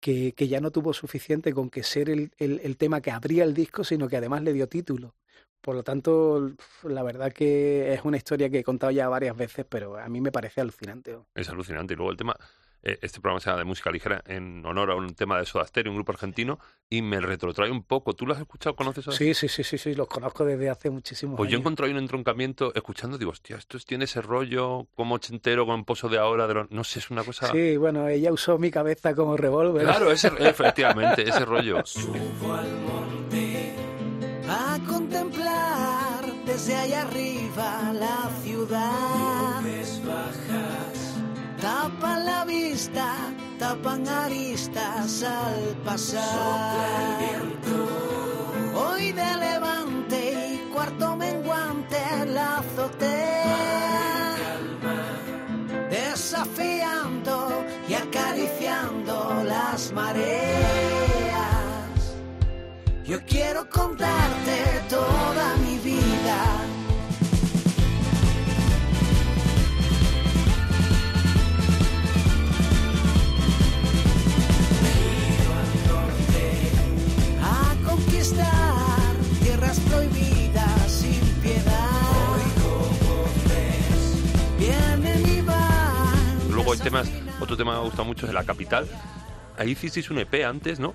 que, 0.00 0.32
que 0.34 0.48
ya 0.48 0.60
no 0.60 0.70
tuvo 0.70 0.92
suficiente 0.92 1.54
con 1.54 1.70
que 1.70 1.82
ser 1.82 2.10
el, 2.10 2.32
el- 2.36 2.60
el 2.62 2.76
tema 2.76 3.00
que 3.00 3.10
abría 3.10 3.44
el 3.44 3.54
disco, 3.54 3.82
sino 3.84 4.06
que 4.08 4.18
además 4.18 4.42
le 4.42 4.52
dio 4.52 4.68
título. 4.68 5.14
Por 5.62 5.76
lo 5.76 5.82
tanto, 5.84 6.50
la 6.82 7.02
verdad 7.04 7.32
que 7.32 7.94
es 7.94 8.04
una 8.04 8.16
historia 8.16 8.50
que 8.50 8.58
he 8.58 8.64
contado 8.64 8.90
ya 8.90 9.08
varias 9.08 9.36
veces, 9.36 9.64
pero 9.66 9.96
a 9.96 10.08
mí 10.08 10.20
me 10.20 10.32
parece 10.32 10.60
alucinante. 10.60 11.12
¿no? 11.12 11.26
Es 11.34 11.48
alucinante. 11.48 11.94
Y 11.94 11.96
luego 11.96 12.10
el 12.10 12.16
tema, 12.16 12.36
este 12.82 13.20
programa 13.20 13.40
se 13.40 13.46
llama 13.50 13.58
de 13.60 13.64
música 13.64 13.90
ligera 13.90 14.22
en 14.26 14.64
honor 14.66 14.90
a 14.90 14.94
un 14.96 15.14
tema 15.14 15.38
de 15.38 15.46
Soda 15.46 15.66
Stereo, 15.66 15.92
un 15.92 15.96
grupo 15.96 16.12
argentino, 16.12 16.58
y 16.90 17.00
me 17.02 17.20
retrotrae 17.20 17.70
un 17.70 17.82
poco. 17.84 18.14
¿Tú 18.14 18.26
lo 18.26 18.34
has 18.34 18.40
escuchado? 18.40 18.74
¿Conoces 18.76 19.06
a 19.08 19.12
Sí, 19.12 19.34
sí, 19.34 19.48
sí, 19.48 19.62
sí, 19.64 19.78
sí, 19.78 19.94
los 19.94 20.08
conozco 20.08 20.44
desde 20.44 20.68
hace 20.68 20.90
muchísimos 20.90 21.36
Pues 21.36 21.48
yo 21.50 21.56
años. 21.56 21.60
encontré 21.62 21.86
ahí 21.86 21.92
un 21.92 21.98
entroncamiento 21.98 22.72
escuchando, 22.74 23.18
digo, 23.18 23.30
hostia, 23.30 23.56
esto 23.56 23.76
es- 23.76 23.84
tiene 23.86 24.04
ese 24.04 24.20
rollo 24.22 24.86
como 24.94 25.14
ochentero 25.14 25.64
con 25.66 25.84
pozo 25.84 26.08
de 26.08 26.18
ahora, 26.18 26.46
de 26.46 26.54
los... 26.54 26.70
no 26.70 26.82
sé, 26.84 26.98
es 26.98 27.10
una 27.10 27.22
cosa... 27.24 27.50
Sí, 27.52 27.76
bueno, 27.76 28.08
ella 28.08 28.32
usó 28.32 28.58
mi 28.58 28.70
cabeza 28.70 29.14
como 29.14 29.36
revólver. 29.36 29.84
Claro, 29.84 30.10
ese, 30.10 30.28
efectivamente, 30.40 31.28
ese 31.28 31.44
rollo. 31.44 31.84
Subo 31.86 32.52
al 32.54 32.68
monte 32.80 33.74
a 34.48 34.78
contemplar 34.88 36.24
desde 36.44 36.74
allá 36.76 37.02
arriba 37.02 37.92
la 37.94 38.30
ciudad. 38.42 39.41
Vista, 42.92 43.14
tapan 43.58 44.06
aristas 44.08 45.22
al 45.22 45.76
pasar. 45.84 47.42
Hoy 48.74 49.12
de 49.12 49.36
levante 49.36 50.54
y 50.54 50.72
cuarto 50.72 51.16
menguante 51.16 51.98
la 52.26 52.58
azotea. 52.58 54.36
Desafiando 55.90 57.64
y 57.88 57.94
acariciando 57.94 59.42
las 59.44 59.92
mareas. 59.92 60.22
Yo 63.04 63.18
quiero 63.26 63.68
contarte 63.68 64.82
toda 64.88 65.56
mi 65.56 65.78
vida. 65.78 66.71
Luego 86.72 86.84
hay 86.84 86.90
temas, 86.90 87.10
otro 87.40 87.54
tema 87.56 87.72
que 87.72 87.78
me 87.80 87.84
gusta 87.84 88.02
mucho 88.02 88.26
es 88.26 88.32
La 88.32 88.44
Capital, 88.44 88.86
ahí 89.58 89.72
hicisteis 89.72 90.10
un 90.10 90.18
EP 90.18 90.42
antes, 90.46 90.80
¿no? 90.80 90.94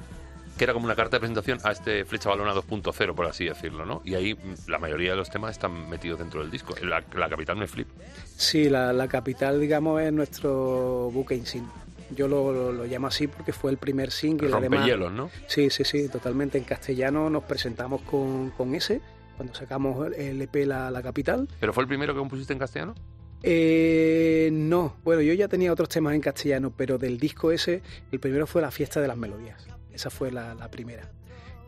Que 0.57 0.63
era 0.63 0.74
como 0.74 0.86
una 0.86 0.96
carta 0.96 1.17
de 1.17 1.19
presentación 1.19 1.60
a 1.63 1.72
este 1.72 2.03
Flecha 2.03 2.29
Balona 2.29 2.51
2.0, 2.55 3.13
por 3.13 3.27
así 3.27 3.46
decirlo, 3.46 3.86
¿no? 3.86 4.01
Y 4.03 4.15
ahí 4.15 4.34
mm, 4.34 4.69
la 4.72 4.79
mayoría 4.79 5.12
de 5.12 5.17
los 5.17 5.29
temas 5.29 5.51
están 5.51 5.88
metidos 5.88 6.17
dentro 6.17 6.41
del 6.41 6.50
disco. 6.50 6.74
La, 6.81 7.03
la 7.15 7.29
capital 7.29 7.57
me 7.57 7.67
flip. 7.67 7.88
Sí, 8.36 8.69
la, 8.69 8.91
la 8.91 9.07
capital, 9.07 9.62
digamos, 9.62 10.01
es 10.01 10.12
nuestro 10.12 11.12
buque 11.13 11.36
insignia. 11.36 11.69
Yo 12.10 12.27
lo, 12.27 12.51
lo- 12.51 12.72
lo 12.72 12.86
llamo 12.86 13.05
así 13.05 13.27
porque 13.27 13.53
fue 13.53 13.69
el 13.69 13.77
primer 13.77 14.10
single. 14.10 14.50
Rompehielos, 14.50 15.12
¿no? 15.12 15.29
Sí, 15.46 15.69
sí, 15.69 15.84
sí, 15.84 16.10
totalmente. 16.10 16.57
En 16.57 16.63
castellano 16.63 17.29
nos 17.29 17.43
presentamos 17.43 18.01
con, 18.01 18.50
con 18.51 18.74
ese, 18.74 19.00
cuando 19.36 19.53
sacamos 19.53 20.07
el 20.17 20.41
EP 20.41 20.55
La, 20.65 20.89
la 20.89 21.03
Capital. 21.03 21.48
¿Pero 21.60 21.72
fue 21.72 21.84
el 21.84 21.88
primero 21.88 22.13
que 22.15 22.19
compusiste 22.19 22.53
en 22.53 22.57
castellano? 22.60 22.96
Eh, 23.44 24.50
no, 24.51 24.96
bueno, 25.03 25.22
yo 25.22 25.34
ya 25.34 25.48
tenía 25.48 25.72
otros 25.72 25.89
temas 25.89 26.13
en 26.15 26.22
castellano, 26.22 26.74
pero 26.75 26.98
del 26.98 27.17
disco 27.20 27.51
ese, 27.51 27.82
el 28.12 28.20
primero 28.20 28.48
fue 28.48 28.62
La 28.62 28.72
Fiesta 28.72 29.00
de 29.01 29.08
las 29.08 29.17
Melodías. 29.17 29.67
Esa 29.94 30.10
fue 30.10 30.32
la, 30.32 30.56
primera. 30.70 31.10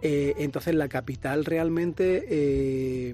Eh, 0.01 0.33
entonces 0.37 0.75
la 0.75 0.87
capital 0.87 1.45
realmente, 1.45 2.25
eh, 2.29 3.13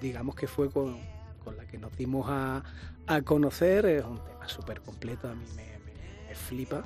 digamos 0.00 0.34
que 0.34 0.46
fue 0.46 0.70
con, 0.70 0.98
con 1.44 1.56
la 1.56 1.64
que 1.66 1.78
nos 1.78 1.96
dimos 1.96 2.26
a, 2.28 2.62
a 3.06 3.22
conocer, 3.22 3.86
es 3.86 4.04
un 4.04 4.18
tema 4.24 4.48
súper 4.48 4.80
completo, 4.80 5.28
a 5.28 5.34
mí 5.34 5.44
me- 5.56 6.28
me 6.28 6.34
flipa. 6.34 6.84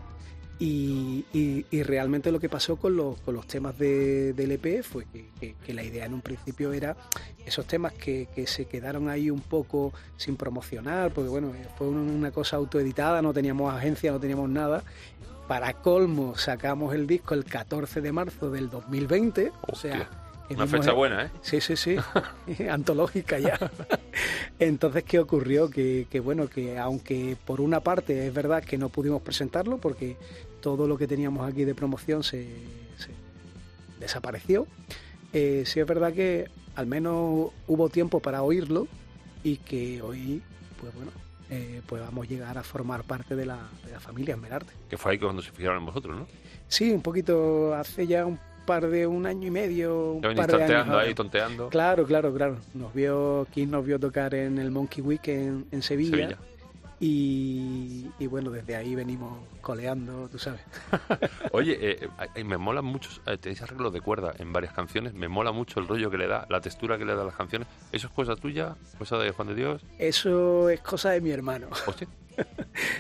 Y, 0.59 1.25
y- 1.33 1.67
y 1.71 1.83
realmente 1.83 2.31
lo 2.31 2.39
que 2.39 2.49
pasó 2.49 2.77
con 2.77 2.97
los, 2.97 3.21
con 3.23 3.35
los 3.35 3.47
temas 3.47 3.77
de- 3.77 4.33
del 4.35 4.53
EP 4.53 4.83
fue 4.85 5.05
que, 5.13 5.29
que- 5.41 5.55
que 5.55 5.75
la 5.75 5.83
idea 5.83 6.07
en 6.07 6.15
un 6.15 6.21
principio 6.21 6.73
era 6.73 6.97
esos 7.45 7.67
temas 7.67 7.93
que, 7.93 8.29
que 8.35 8.47
se 8.47 8.67
quedaron 8.67 9.09
ahí 9.09 9.31
un 9.31 9.41
poco 9.41 9.93
sin 10.17 10.37
promocionar, 10.37 11.11
porque 11.13 11.29
bueno, 11.29 11.53
fue 11.77 11.89
un- 11.89 11.97
una 12.09 12.31
cosa 12.31 12.57
autoeditada, 12.57 13.21
no 13.21 13.33
teníamos 13.33 13.75
agencia, 13.75 14.13
no 14.13 14.21
teníamos 14.21 14.49
nada. 14.49 14.85
Para 15.49 15.73
colmo, 15.75 16.37
sacamos 16.37 16.95
el 16.95 17.07
disco 17.07 17.35
el 17.35 17.45
14 17.45 18.01
de 18.01 18.13
marzo 18.13 18.51
del 18.51 18.71
2020, 18.71 19.51
o 19.69 19.75
sea, 19.75 19.93
Hostia, 20.03 20.57
Una 20.57 20.67
fecha 20.67 20.93
buena, 20.93 21.25
¿eh? 21.25 21.31
Sí, 21.43 21.61
sí, 21.61 21.75
sí, 21.77 21.97
antológica 22.71 23.39
ya. 23.39 23.59
Entonces, 24.59 25.03
¿qué 25.05 25.19
ocurrió? 25.19 25.69
Que, 25.69 26.07
que, 26.09 26.21
bueno, 26.21 26.49
que 26.49 26.79
aunque 26.79 27.37
por 27.45 27.61
una 27.61 27.81
parte 27.81 28.27
es 28.27 28.33
verdad 28.33 28.63
que 28.63 28.79
no 28.79 28.89
pudimos 28.89 29.21
presentarlo 29.23 29.79
porque 29.79 30.17
todo 30.61 30.87
lo 30.87 30.97
que 30.97 31.07
teníamos 31.07 31.49
aquí 31.49 31.65
de 31.65 31.75
promoción 31.75 32.23
se, 32.23 32.47
se 32.97 33.11
desapareció, 33.99 34.67
eh, 35.33 35.65
sí 35.67 35.81
es 35.81 35.87
verdad 35.87 36.13
que 36.13 36.49
al 36.77 36.87
menos 36.87 37.51
hubo 37.67 37.89
tiempo 37.89 38.21
para 38.21 38.43
oírlo 38.43 38.87
y 39.43 39.57
que 39.59 40.01
hoy, 40.03 40.43
pues 40.81 40.95
bueno, 40.95 41.11
eh, 41.51 41.83
podamos 41.87 42.29
llegar 42.29 42.57
a 42.57 42.63
formar 42.63 43.05
parte 43.05 43.37
de 43.37 43.47
la, 43.47 43.59
de 43.85 43.93
la 43.93 44.01
familia 44.01 44.35
Esmerarte. 44.35 44.73
Que 44.89 44.97
fue 44.97 45.13
ahí 45.13 45.19
cuando 45.19 45.43
se 45.43 45.51
fijaron 45.51 45.79
en 45.79 45.87
vosotros, 45.87 46.17
¿no? 46.17 46.27
Sí, 46.69 46.91
un 46.91 47.03
poquito, 47.03 47.75
hace 47.75 48.07
ya 48.07 48.25
un 48.25 48.39
par 48.65 48.89
de 48.89 49.07
un 49.07 49.27
año 49.27 49.47
y 49.47 49.51
medio, 49.51 50.13
un 50.13 50.21
par 50.23 50.33
de 50.35 50.41
años 50.43 50.51
tonteando 50.51 50.93
ahora. 50.93 51.07
ahí, 51.07 51.15
tonteando. 51.15 51.69
Claro, 51.69 52.05
claro, 52.05 52.33
claro. 52.35 52.57
Nos 52.75 52.93
vio, 52.95 53.47
Kiss 53.53 53.69
nos 53.69 53.85
vio 53.85 53.99
tocar 53.99 54.35
en 54.35 54.59
el 54.59 54.71
Monkey 54.71 55.03
Week 55.03 55.27
en, 55.29 55.67
en 55.71 55.83
Sevilla, 55.83 56.17
Sevilla. 56.17 56.39
Y, 57.07 58.11
y 58.19 58.27
bueno, 58.29 58.51
desde 58.51 58.77
ahí 58.77 58.95
venimos 58.95 59.37
coleando, 59.61 60.27
tú 60.31 60.39
sabes. 60.39 60.63
Oye, 61.53 61.77
eh, 61.79 62.09
eh, 62.35 62.45
me 62.45 62.57
mola 62.57 62.81
mucho, 62.81 63.11
eh, 63.27 63.37
tenéis 63.37 63.61
arreglos 63.61 63.93
de 63.93 64.01
cuerda 64.01 64.33
en 64.39 64.55
varias 64.55 64.73
canciones, 64.73 65.13
me 65.13 65.29
mola 65.29 65.53
mucho 65.53 65.81
el 65.81 65.87
rollo 65.87 66.11
que 66.11 66.17
le 66.17 66.27
da, 66.27 66.47
la 66.49 66.63
textura 66.63 66.97
que 66.97 67.05
le 67.05 67.15
da 67.15 67.21
a 67.21 67.27
las 67.27 67.35
canciones. 67.35 67.69
¿Eso 67.93 68.07
es 68.07 68.13
cosa 68.15 68.37
tuya? 68.37 68.77
¿Cosa 68.99 69.19
de 69.19 69.33
Juan 69.33 69.49
de 69.49 69.55
Dios? 69.55 69.85
Eso 69.99 70.71
es 70.71 70.81
cosa 70.81 71.11
de 71.11 71.21
mi 71.21 71.31
hermano. 71.31 71.69
Hostia. 71.87 72.09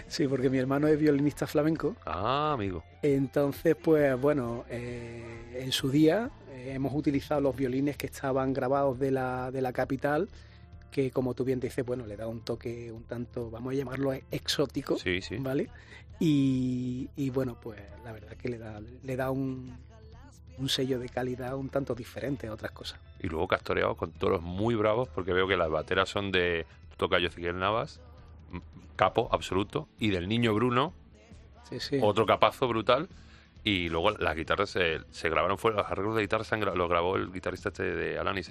Sí, 0.06 0.28
porque 0.28 0.48
mi 0.48 0.58
hermano 0.58 0.86
es 0.86 0.96
violinista 0.96 1.46
flamenco. 1.46 1.96
Ah, 2.06 2.52
amigo. 2.52 2.84
Entonces, 3.02 3.74
pues 3.74 4.20
bueno, 4.20 4.64
eh, 4.68 5.58
en 5.60 5.72
su 5.72 5.90
día 5.90 6.30
eh, 6.50 6.72
hemos 6.74 6.94
utilizado 6.94 7.40
los 7.40 7.56
violines 7.56 7.96
que 7.96 8.06
estaban 8.06 8.52
grabados 8.52 8.98
de 9.00 9.10
la, 9.10 9.50
de 9.50 9.60
la 9.60 9.72
capital, 9.72 10.28
que 10.94 11.10
como 11.10 11.34
tú 11.34 11.44
bien 11.44 11.58
dices, 11.58 11.84
bueno, 11.84 12.06
le 12.06 12.16
da 12.16 12.28
un 12.28 12.42
toque 12.42 12.92
un 12.92 13.02
tanto, 13.02 13.50
vamos 13.50 13.72
a 13.72 13.76
llamarlo 13.76 14.12
exótico. 14.30 14.96
Sí, 14.96 15.20
sí. 15.20 15.38
¿vale? 15.38 15.68
Y, 16.20 17.08
y 17.16 17.30
bueno, 17.30 17.58
pues 17.60 17.80
la 18.04 18.12
verdad 18.12 18.36
que 18.36 18.48
le 18.48 18.58
da, 18.58 18.80
le 19.02 19.16
da 19.16 19.32
un, 19.32 19.76
un 20.56 20.68
sello 20.68 21.00
de 21.00 21.08
calidad 21.08 21.56
un 21.56 21.68
tanto 21.68 21.96
diferente 21.96 22.46
a 22.46 22.52
otras 22.52 22.70
cosas. 22.70 23.00
Y 23.20 23.26
luego 23.26 23.48
castoreado 23.48 23.96
con 23.96 24.12
toros 24.12 24.40
muy 24.40 24.76
bravos, 24.76 25.08
porque 25.08 25.32
veo 25.32 25.48
que 25.48 25.56
las 25.56 25.68
bateras 25.68 26.08
son 26.08 26.30
de 26.30 26.64
Tocayo 26.96 27.26
Ezequiel 27.26 27.58
Navas, 27.58 28.00
capo 28.94 29.28
absoluto, 29.32 29.88
y 29.98 30.10
del 30.10 30.28
niño 30.28 30.54
Bruno, 30.54 30.92
Sí, 31.68 31.80
sí. 31.80 31.98
otro 32.00 32.24
capazo 32.24 32.68
brutal. 32.68 33.08
Y 33.64 33.88
luego 33.88 34.10
las 34.12 34.36
guitarras 34.36 34.70
se, 34.70 35.00
se 35.10 35.28
grabaron 35.28 35.58
fuera, 35.58 35.78
los 35.78 35.86
arreglos 35.90 36.14
de 36.14 36.22
guitarra 36.22 36.44
se 36.44 36.56
los 36.58 36.88
grabó 36.88 37.16
el 37.16 37.32
guitarrista 37.32 37.70
este 37.70 37.82
de 37.82 38.18
Alanis, 38.18 38.50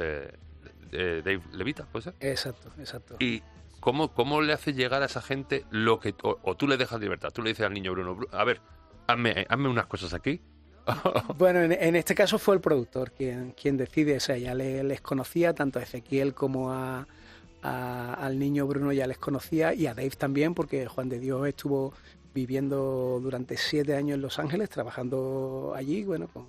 eh, 0.94 1.22
Dave 1.24 1.42
Levita, 1.52 1.86
¿puede 1.86 2.04
ser? 2.04 2.14
Exacto, 2.20 2.70
exacto. 2.80 3.16
¿Y 3.20 3.42
cómo, 3.80 4.14
cómo 4.14 4.42
le 4.42 4.54
hace 4.54 4.74
llegar 4.74 5.02
a 5.02 5.06
esa 5.08 5.22
gente 5.22 5.66
lo 5.72 6.00
que... 6.00 6.16
O, 6.24 6.38
o 6.44 6.56
tú 6.56 6.68
le 6.68 6.78
dejas 6.78 7.00
libertad, 7.02 7.30
tú 7.32 7.42
le 7.42 7.50
dices 7.50 7.66
al 7.66 7.74
niño 7.74 7.92
Bruno, 7.92 8.16
"Bru- 8.16 8.30
a 8.32 8.44
ver, 8.44 8.62
hazme, 9.08 9.46
hazme 9.50 9.70
unas 9.70 9.88
cosas 9.88 10.14
aquí. 10.14 10.40
Bueno, 11.38 11.62
en, 11.62 11.72
en 11.72 11.96
este 11.96 12.14
caso 12.16 12.38
fue 12.40 12.56
el 12.56 12.62
productor 12.62 13.12
quien, 13.12 13.52
quien 13.52 13.78
decide, 13.78 14.18
o 14.18 14.20
sea, 14.20 14.38
ya 14.38 14.54
le- 14.54 14.84
les 14.84 15.02
conocía 15.02 15.54
tanto 15.54 15.80
a 15.80 15.84
Ezequiel 15.84 16.34
como 16.34 16.72
a, 16.72 17.08
a- 17.62 18.14
al 18.16 18.38
niño 18.40 18.68
Bruno 18.68 18.92
ya 18.92 19.08
les 19.08 19.18
conocía 19.18 19.74
y 19.74 19.88
a 19.88 19.94
Dave 19.94 20.12
también, 20.12 20.54
porque 20.54 20.86
Juan 20.88 21.10
de 21.10 21.20
Dios 21.20 21.48
estuvo 21.48 21.94
viviendo 22.34 23.20
durante 23.22 23.58
siete 23.58 23.96
años 23.96 24.16
en 24.16 24.22
Los 24.22 24.40
Ángeles, 24.40 24.70
trabajando 24.70 25.74
allí, 25.76 26.04
bueno, 26.04 26.28
con- 26.28 26.48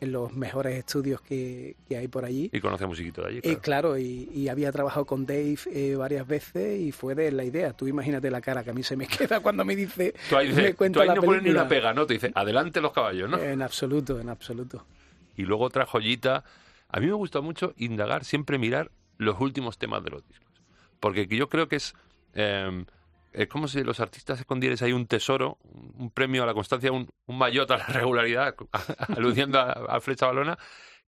en 0.00 0.12
los 0.12 0.32
mejores 0.34 0.76
estudios 0.76 1.20
que, 1.20 1.76
que 1.88 1.96
hay 1.96 2.08
por 2.08 2.24
allí. 2.24 2.50
y 2.52 2.60
conoce 2.60 2.86
musiquito 2.86 3.22
de 3.22 3.28
allí. 3.28 3.38
Eh, 3.38 3.42
claro. 3.42 3.60
claro, 3.62 3.98
y, 3.98 4.28
y 4.34 4.48
había 4.48 4.70
trabajado 4.72 5.04
con 5.06 5.24
Dave 5.26 5.56
eh, 5.72 5.94
varias 5.96 6.26
veces 6.26 6.80
y 6.80 6.92
fue 6.92 7.14
de 7.14 7.32
la 7.32 7.44
idea. 7.44 7.72
Tú 7.72 7.86
imagínate 7.88 8.30
la 8.30 8.40
cara 8.40 8.62
que 8.62 8.70
a 8.70 8.72
mí 8.74 8.82
se 8.82 8.96
me 8.96 9.06
queda 9.08 9.40
cuando 9.40 9.64
me 9.64 9.74
dice, 9.76 10.14
Tú 10.28 10.36
ahí, 10.36 10.52
me 10.52 10.74
cuenta 10.74 10.98
tú 10.98 11.02
ahí 11.02 11.08
la 11.08 11.14
no 11.14 11.22
pones 11.22 11.42
ni 11.42 11.50
una 11.50 11.66
pega, 11.68 11.92
¿no? 11.94 12.06
Te 12.06 12.14
dice, 12.14 12.32
adelante 12.34 12.80
los 12.80 12.92
caballos, 12.92 13.30
¿no? 13.30 13.38
En 13.38 13.62
absoluto, 13.62 14.20
en 14.20 14.28
absoluto. 14.28 14.86
Y 15.36 15.42
luego 15.42 15.64
otra 15.64 15.86
joyita. 15.86 16.44
A 16.88 17.00
mí 17.00 17.06
me 17.06 17.12
gusta 17.14 17.40
mucho 17.40 17.74
indagar, 17.76 18.24
siempre 18.24 18.58
mirar 18.58 18.90
los 19.18 19.40
últimos 19.40 19.78
temas 19.78 20.04
de 20.04 20.10
los 20.10 20.26
discos. 20.26 20.46
Porque 21.00 21.26
yo 21.26 21.48
creo 21.48 21.68
que 21.68 21.76
es... 21.76 21.94
eh, 22.34 22.84
es 23.36 23.48
como 23.48 23.68
si 23.68 23.84
los 23.84 24.00
artistas 24.00 24.40
escondierais 24.40 24.80
ahí 24.80 24.92
un 24.92 25.06
tesoro, 25.06 25.58
un 25.62 26.10
premio 26.10 26.42
a 26.42 26.46
la 26.46 26.54
constancia, 26.54 26.90
un, 26.90 27.08
un 27.26 27.38
maillot 27.38 27.70
a 27.70 27.76
la 27.76 27.86
regularidad, 27.88 28.54
aludiendo 29.16 29.58
a, 29.60 29.72
a 29.72 30.00
Flecha 30.00 30.26
Balona, 30.26 30.58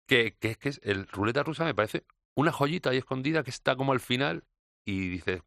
que, 0.08 0.36
que 0.40 0.52
es 0.52 0.58
que 0.58 0.72
el 0.84 1.08
ruleta 1.08 1.44
rusa 1.44 1.66
me 1.66 1.76
parece 1.76 2.06
una 2.36 2.52
joyita 2.52 2.92
ahí 2.92 2.98
escondida 2.98 3.44
que 3.44 3.50
está 3.50 3.76
como 3.76 3.92
al 3.92 4.00
final 4.00 4.46
y 4.86 5.10
dices, 5.10 5.42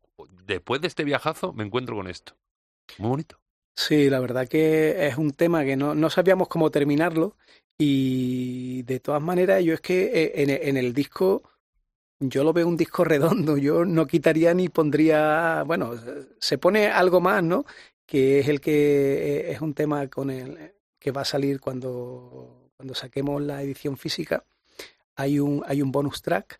después 0.44 0.80
de 0.80 0.88
este 0.88 1.04
viajazo 1.04 1.52
me 1.54 1.64
encuentro 1.64 1.96
con 1.96 2.08
esto. 2.08 2.36
Muy 2.98 3.08
bonito. 3.08 3.40
Sí, 3.74 4.08
la 4.08 4.20
verdad 4.20 4.48
que 4.48 5.06
es 5.06 5.16
un 5.16 5.32
tema 5.32 5.64
que 5.64 5.76
no, 5.76 5.94
no 5.94 6.10
sabíamos 6.10 6.48
cómo 6.48 6.70
terminarlo 6.70 7.36
y 7.78 8.82
de 8.82 9.00
todas 9.00 9.22
maneras 9.22 9.64
yo 9.64 9.74
es 9.74 9.80
que 9.80 10.04
eh, 10.04 10.32
en, 10.42 10.50
en 10.50 10.76
el 10.76 10.94
disco 10.94 11.42
yo 12.20 12.44
lo 12.44 12.52
veo 12.52 12.68
un 12.68 12.76
disco 12.76 13.04
redondo, 13.04 13.56
yo 13.56 13.84
no 13.84 14.06
quitaría 14.06 14.54
ni 14.54 14.68
pondría, 14.68 15.62
bueno, 15.66 15.94
se 16.38 16.58
pone 16.58 16.88
algo 16.88 17.20
más, 17.20 17.42
¿no? 17.42 17.64
Que 18.06 18.40
es 18.40 18.48
el 18.48 18.60
que 18.60 19.48
eh, 19.48 19.52
es 19.52 19.60
un 19.60 19.74
tema 19.74 20.08
con 20.08 20.30
el 20.30 20.74
que 20.98 21.10
va 21.10 21.22
a 21.22 21.24
salir 21.24 21.60
cuando, 21.60 22.70
cuando 22.76 22.94
saquemos 22.94 23.42
la 23.42 23.62
edición 23.62 23.96
física. 23.96 24.44
Hay 25.16 25.38
un, 25.40 25.62
hay 25.66 25.82
un 25.82 25.92
bonus 25.92 26.22
track 26.22 26.58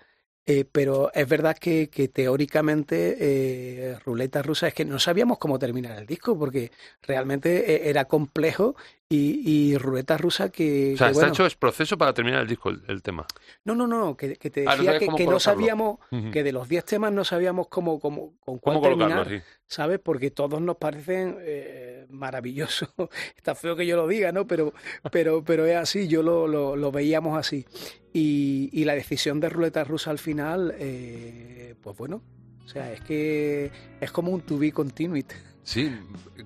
eh, 0.48 0.64
pero 0.64 1.10
es 1.12 1.28
verdad 1.28 1.56
que, 1.58 1.90
que 1.90 2.06
teóricamente 2.06 3.16
eh, 3.18 3.98
Ruleta 4.04 4.42
Rusa 4.42 4.68
es 4.68 4.75
que 4.75 4.84
no 4.84 5.00
sabíamos 5.00 5.38
cómo 5.38 5.58
terminar 5.58 5.98
el 5.98 6.06
disco 6.06 6.38
porque 6.38 6.70
realmente 7.02 7.75
eh, 7.75 7.90
era 7.90 8.04
complejo 8.04 8.76
y, 9.08 9.42
y 9.48 9.78
Ruleta 9.78 10.16
Rusa 10.16 10.48
que... 10.50 10.94
O 10.94 10.96
sea, 10.96 11.06
que, 11.06 11.12
está 11.12 11.20
bueno, 11.20 11.28
hecho 11.28 11.46
es 11.46 11.54
proceso 11.54 11.96
para 11.96 12.12
terminar 12.12 12.42
el 12.42 12.48
disco, 12.48 12.70
el, 12.70 12.82
el 12.88 13.02
tema. 13.02 13.25
No, 13.64 13.75
no, 13.75 13.86
no, 13.86 14.16
que, 14.16 14.36
que 14.36 14.50
te 14.50 14.64
Ah, 14.66 14.76
no 14.76 14.82
decía 14.82 14.98
que, 14.98 15.26
no 15.26 15.38
sabíamos, 15.38 15.98
que 16.32 16.42
de 16.42 16.52
los 16.52 16.68
10 16.68 16.84
temas 16.84 17.12
no 17.12 17.25
sabíamos 17.25 17.68
cómo, 17.68 18.00
cómo, 18.00 18.34
con 18.40 18.58
cuál 18.58 18.76
¿Cómo 18.76 18.88
terminar? 18.88 19.42
¿sabes? 19.66 20.00
Porque 20.00 20.30
todos 20.30 20.60
nos 20.60 20.76
parecen 20.76 21.36
eh, 21.40 22.06
maravillosos. 22.10 22.88
Está 23.36 23.54
feo 23.54 23.76
que 23.76 23.86
yo 23.86 23.96
lo 23.96 24.08
diga, 24.08 24.32
¿no? 24.32 24.46
Pero, 24.46 24.72
pero, 25.12 25.44
pero 25.44 25.66
es 25.66 25.76
así, 25.76 26.08
yo 26.08 26.22
lo, 26.22 26.48
lo, 26.48 26.75
lo 26.75 26.90
veíamos 26.90 27.38
así. 27.38 27.64
Y, 28.12 28.70
y 28.72 28.84
la 28.84 28.94
decisión 28.94 29.40
de 29.40 29.50
Ruleta 29.50 29.84
Rusa 29.84 30.10
al 30.10 30.18
final, 30.18 30.75
eh, 30.78 31.75
pues 31.80 31.96
bueno, 31.96 32.22
o 32.66 32.68
sea, 32.68 32.92
es 32.92 33.00
que 33.00 33.70
es 34.00 34.11
como 34.11 34.32
un 34.32 34.40
to 34.40 34.58
be 34.58 34.73
continued. 34.73 35.26
Sí, 35.62 35.96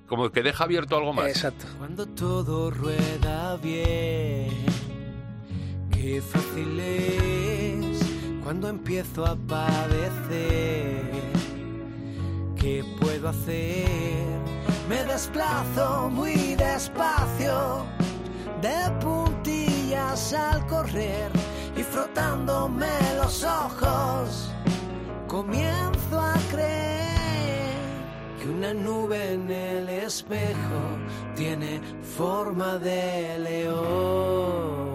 como 0.07 0.31
que 0.31 0.43
deja 0.43 0.65
abierto 0.65 0.97
algo 0.97 1.13
más. 1.13 1.29
Exacto. 1.29 1.65
Cuando 1.79 2.07
todo 2.07 2.71
rueda 2.71 3.57
bien, 3.57 4.51
qué 5.91 6.23
fácil 6.23 6.79
es 6.79 8.01
cuando 8.45 8.69
empiezo 8.69 9.25
a 9.25 9.37
padecer. 9.37 11.03
¿Qué 12.57 12.85
puedo 13.01 13.31
hacer? 13.31 14.27
Me 14.89 15.03
desplazo 15.05 16.11
muy 16.11 16.55
despacio, 16.57 17.87
de 18.61 18.91
puntillas 19.01 20.35
al 20.35 20.67
correr 20.67 21.31
y 21.77 21.83
frotándome 21.83 22.89
los 23.17 23.45
ojos, 23.45 24.53
comienzo 25.31 26.21
a 26.21 26.35
creer 26.51 27.79
que 28.41 28.49
una 28.49 28.75
nube 28.75 29.35
en 29.35 29.49
el 29.49 29.89
espejo 29.89 30.81
tiene 31.37 31.81
forma 32.03 32.79
de 32.79 33.39
león. 33.39 34.91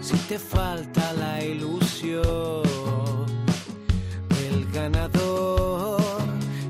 Si 0.00 0.16
te 0.30 0.38
falta 0.38 1.12
la 1.12 1.44
ilusión 1.44 2.62
del 4.30 4.66
ganador 4.72 6.00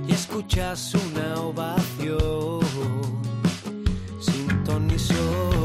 y 0.09 0.13
escuchas 0.13 0.95
una 0.95 1.43
ovación, 1.43 2.59
sintonizó, 4.21 5.58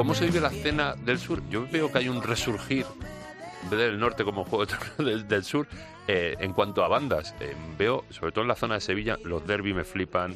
¿Cómo 0.00 0.14
se 0.14 0.24
vive 0.24 0.40
la 0.40 0.48
escena 0.48 0.94
del 0.94 1.18
sur? 1.18 1.42
Yo 1.50 1.66
veo 1.70 1.92
que 1.92 1.98
hay 1.98 2.08
un 2.08 2.22
resurgir 2.22 2.86
en 3.64 3.68
vez 3.68 3.78
del 3.80 3.98
norte 4.00 4.24
como 4.24 4.46
juego 4.46 4.64
del, 4.98 5.28
del 5.28 5.44
sur 5.44 5.66
eh, 6.08 6.36
en 6.40 6.54
cuanto 6.54 6.82
a 6.82 6.88
bandas. 6.88 7.34
Eh, 7.38 7.54
veo, 7.76 8.06
sobre 8.08 8.32
todo 8.32 8.40
en 8.40 8.48
la 8.48 8.56
zona 8.56 8.76
de 8.76 8.80
Sevilla, 8.80 9.18
los 9.24 9.46
derby 9.46 9.74
me 9.74 9.84
flipan. 9.84 10.34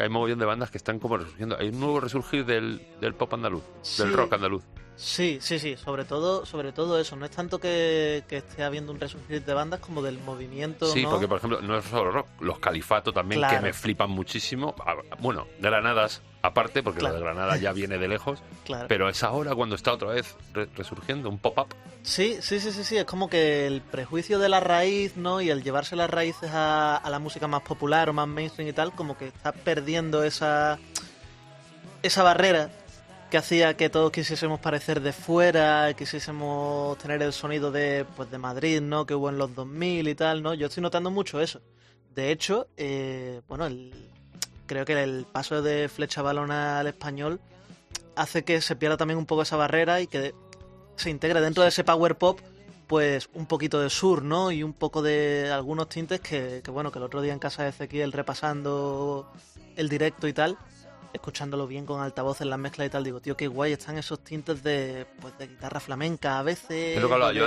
Hay 0.00 0.08
un 0.08 0.12
mogollón 0.12 0.40
de 0.40 0.44
bandas 0.44 0.72
que 0.72 0.78
están 0.78 0.98
como 0.98 1.18
resurgiendo. 1.18 1.56
Hay 1.56 1.68
un 1.68 1.78
nuevo 1.78 2.00
resurgir 2.00 2.44
del, 2.44 2.84
del 3.00 3.14
pop 3.14 3.32
andaluz, 3.32 3.62
del 3.96 4.12
rock 4.12 4.32
andaluz. 4.32 4.64
Sí, 4.96 5.38
sí, 5.40 5.60
sí, 5.60 5.76
sobre 5.76 6.04
todo, 6.04 6.44
sobre 6.44 6.72
todo 6.72 6.98
eso. 6.98 7.14
No 7.14 7.26
es 7.26 7.30
tanto 7.30 7.60
que, 7.60 8.24
que 8.26 8.38
esté 8.38 8.64
habiendo 8.64 8.90
un 8.90 8.98
resurgir 8.98 9.44
de 9.44 9.54
bandas 9.54 9.78
como 9.78 10.02
del 10.02 10.18
movimiento. 10.18 10.86
Sí, 10.86 11.04
¿no? 11.04 11.10
porque 11.10 11.28
por 11.28 11.38
ejemplo, 11.38 11.60
no 11.62 11.78
es 11.78 11.84
solo 11.84 12.10
rock, 12.10 12.26
los 12.40 12.58
califato 12.58 13.12
también, 13.12 13.40
Claro. 13.40 13.56
que 13.58 13.62
me 13.62 13.72
flipan 13.72 14.10
muchísimo. 14.10 14.74
Ah, 14.84 14.96
Bueno, 15.20 15.46
Granadas 15.60 16.22
aparte, 16.46 16.82
porque 16.82 17.00
Claro. 17.00 17.14
lo 17.14 17.20
de 17.20 17.24
Granada 17.26 17.56
ya 17.56 17.72
viene 17.72 17.98
de 17.98 18.08
lejos, 18.08 18.42
Claro. 18.64 18.86
pero 18.88 19.08
es 19.08 19.22
ahora 19.22 19.54
cuando 19.54 19.74
está 19.74 19.92
otra 19.92 20.08
vez 20.08 20.34
re- 20.52 20.68
resurgiendo, 20.74 21.28
un 21.28 21.38
pop-up. 21.38 21.68
Sí, 22.02 22.38
sí, 22.40 22.60
sí, 22.60 22.72
sí, 22.72 22.84
sí. 22.84 22.96
Es 22.96 23.04
como 23.04 23.28
que 23.28 23.66
el 23.66 23.80
prejuicio 23.82 24.38
de 24.38 24.48
la 24.48 24.60
raíz, 24.60 25.16
¿no? 25.16 25.40
Y 25.40 25.50
el 25.50 25.62
llevarse 25.62 25.96
las 25.96 26.08
raíces 26.08 26.50
a, 26.52 26.96
a 26.96 27.10
la 27.10 27.18
música 27.18 27.48
más 27.48 27.62
popular 27.62 28.08
o 28.08 28.12
más 28.12 28.28
mainstream 28.28 28.68
y 28.68 28.72
tal, 28.72 28.92
como 28.92 29.18
que 29.18 29.26
está 29.28 29.52
perdiendo 29.52 30.22
esa 30.22 30.78
esa 32.02 32.22
barrera 32.22 32.70
que 33.30 33.38
hacía 33.38 33.76
que 33.76 33.90
todos 33.90 34.12
quisiésemos 34.12 34.60
parecer 34.60 35.00
de 35.00 35.12
fuera, 35.12 35.92
quisiésemos 35.94 36.96
tener 36.98 37.20
el 37.22 37.32
sonido 37.32 37.72
de 37.72 38.06
pues 38.16 38.30
de 38.30 38.38
Madrid, 38.38 38.80
¿no? 38.80 39.04
Que 39.04 39.14
hubo 39.14 39.28
en 39.28 39.38
los 39.38 39.52
2000 39.54 40.06
y 40.06 40.14
tal, 40.14 40.42
¿no? 40.42 40.54
Yo 40.54 40.68
estoy 40.68 40.82
notando 40.82 41.10
mucho 41.10 41.40
eso. 41.40 41.60
De 42.14 42.30
hecho, 42.30 42.68
eh, 42.76 43.40
bueno, 43.48 43.66
el- 43.66 44.10
creo 44.66 44.84
que 44.84 45.02
el 45.02 45.26
paso 45.30 45.62
de 45.62 45.88
Flecha 45.88 46.22
Balona 46.22 46.80
al 46.80 46.86
español 46.88 47.40
hace 48.14 48.44
que 48.44 48.60
se 48.60 48.76
pierda 48.76 48.96
también 48.96 49.18
un 49.18 49.26
poco 49.26 49.42
esa 49.42 49.56
barrera 49.56 50.00
y 50.00 50.06
que 50.06 50.34
se 50.96 51.10
integre 51.10 51.40
dentro 51.40 51.62
de 51.62 51.68
ese 51.70 51.84
power 51.84 52.16
pop 52.16 52.40
pues 52.86 53.28
un 53.34 53.46
poquito 53.46 53.80
de 53.80 53.90
sur, 53.90 54.22
¿no? 54.22 54.52
Y 54.52 54.62
un 54.62 54.72
poco 54.72 55.02
de 55.02 55.50
algunos 55.52 55.88
tintes 55.88 56.20
que, 56.20 56.60
que, 56.64 56.70
bueno, 56.70 56.92
que 56.92 56.98
el 56.98 57.04
otro 57.04 57.20
día 57.20 57.32
en 57.32 57.38
casa 57.40 57.64
de 57.64 57.70
Ezequiel 57.70 58.12
repasando 58.12 59.30
el 59.76 59.88
directo 59.88 60.28
y 60.28 60.32
tal, 60.32 60.56
escuchándolo 61.12 61.66
bien 61.66 61.84
con 61.84 62.00
altavoz 62.00 62.40
en 62.42 62.50
las 62.50 62.58
mezclas 62.60 62.86
y 62.86 62.90
tal, 62.90 63.02
digo, 63.02 63.20
tío, 63.20 63.36
qué 63.36 63.48
guay 63.48 63.72
están 63.72 63.98
esos 63.98 64.20
tintes 64.20 64.62
de, 64.62 65.04
pues, 65.20 65.36
de 65.36 65.48
guitarra 65.48 65.80
flamenca 65.80 66.38
a 66.38 66.42
veces, 66.44 66.94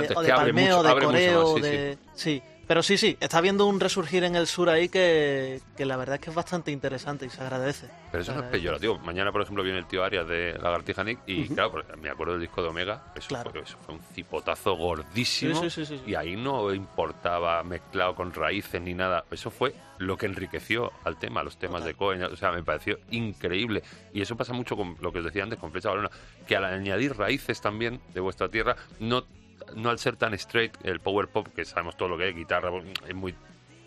de, 0.02 0.06
o 0.14 0.20
de 0.22 0.28
palmeo, 0.36 0.76
mucho- 0.76 0.82
de 0.88 0.94
mucho 0.94 1.06
coreo, 1.06 1.42
más, 1.42 1.54
sí, 1.54 1.60
de... 1.62 1.98
sí. 2.14 2.42
Pero 2.70 2.84
sí, 2.84 2.96
sí, 2.96 3.16
está 3.18 3.38
habiendo 3.38 3.66
un 3.66 3.80
resurgir 3.80 4.22
en 4.22 4.36
el 4.36 4.46
sur 4.46 4.68
ahí 4.68 4.88
que, 4.88 5.60
que 5.76 5.84
la 5.84 5.96
verdad 5.96 6.14
es 6.14 6.20
que 6.20 6.30
es 6.30 6.36
bastante 6.36 6.70
interesante 6.70 7.26
y 7.26 7.28
se 7.28 7.40
agradece. 7.42 7.88
Pero 8.12 8.22
eso 8.22 8.32
no 8.32 8.44
es 8.44 8.46
peyorativo. 8.46 8.96
Mañana, 9.00 9.32
por 9.32 9.42
ejemplo, 9.42 9.64
viene 9.64 9.80
el 9.80 9.86
tío 9.88 10.04
Arias 10.04 10.28
de 10.28 10.56
Lagartija 10.56 11.02
Nick 11.02 11.18
y, 11.26 11.48
claro, 11.48 11.72
pues, 11.72 11.84
me 12.00 12.08
acuerdo 12.10 12.34
del 12.34 12.42
disco 12.42 12.62
de 12.62 12.68
Omega. 12.68 13.12
Eso, 13.16 13.26
Claro. 13.26 13.50
fue, 13.50 13.62
eso 13.62 13.76
fue 13.84 13.96
un 13.96 14.00
cipotazo 14.14 14.76
gordísimo. 14.76 15.60
Sí, 15.62 15.68
sí, 15.68 15.84
sí, 15.84 15.96
sí, 15.96 15.98
sí. 16.04 16.10
Y 16.12 16.14
ahí 16.14 16.36
no 16.36 16.72
importaba 16.72 17.60
mezclado 17.64 18.14
con 18.14 18.32
raíces 18.32 18.80
ni 18.80 18.94
nada. 18.94 19.24
Eso 19.32 19.50
fue 19.50 19.74
lo 19.98 20.16
que 20.16 20.26
enriqueció 20.26 20.92
al 21.02 21.18
tema, 21.18 21.42
los 21.42 21.58
temas 21.58 21.84
de 21.84 21.94
Cohen. 21.94 22.22
O 22.22 22.36
sea, 22.36 22.52
me 22.52 22.62
pareció 22.62 23.00
increíble. 23.10 23.82
Y 24.14 24.22
eso 24.22 24.36
pasa 24.36 24.52
mucho 24.52 24.76
con 24.76 24.96
lo 25.00 25.10
que 25.10 25.18
os 25.18 25.24
decía 25.24 25.42
antes 25.42 25.58
con 25.58 25.72
Flecha 25.72 25.88
Balona, 25.88 26.10
que 26.46 26.54
al 26.54 26.64
añadir 26.66 27.16
raíces 27.16 27.60
también 27.60 28.00
de 28.14 28.20
vuestra 28.20 28.48
tierra, 28.48 28.76
no, 29.00 29.24
no 29.76 29.90
al 29.90 29.98
ser 29.98 30.16
tan 30.16 30.34
straight 30.34 30.72
el 30.84 31.00
power 31.00 31.28
pop, 31.28 31.48
que 31.54 31.64
sabemos 31.64 31.96
todo 31.96 32.08
lo 32.08 32.18
que 32.18 32.28
es 32.30 32.34
guitarra, 32.36 32.70
es 33.08 33.14
muy, 33.14 33.34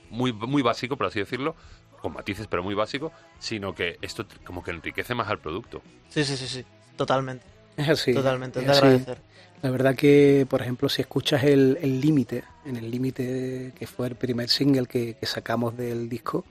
muy, 0.10 0.32
muy 0.34 0.62
básico, 0.62 0.96
por 0.98 1.08
así 1.08 1.20
decirlo, 1.20 1.56
con 2.02 2.14
matices, 2.14 2.48
pero 2.48 2.64
muy 2.64 2.76
básico, 2.76 3.12
sino 3.40 3.74
que 3.74 3.98
esto 4.02 4.26
como 4.44 4.64
que 4.64 4.72
enriquece 4.72 5.16
más 5.16 5.28
al 5.30 5.40
producto. 5.40 5.82
Sí, 6.10 6.24
sí, 6.24 6.36
sí, 6.38 6.48
sí, 6.48 6.66
totalmente, 6.96 7.46
Es 7.78 7.90
así. 7.90 8.14
totalmente, 8.14 8.60
es 8.60 8.66
de 8.66 8.72
así. 8.72 8.86
agradecer. 8.86 9.18
La 9.62 9.70
verdad 9.72 9.96
que, 9.96 10.46
por 10.50 10.62
ejemplo, 10.62 10.90
si 10.90 11.02
escuchas 11.02 11.44
el 11.46 11.78
el 11.82 12.02
límite, 12.02 12.44
en 12.66 12.76
el 12.76 12.92
límite 12.92 13.72
que 13.78 13.88
fue 13.88 14.08
el 14.08 14.16
primer 14.16 14.50
single 14.50 14.88
que, 14.88 15.16
que 15.16 15.26
sacamos 15.26 15.78
del 15.78 16.10
disco, 16.10 16.44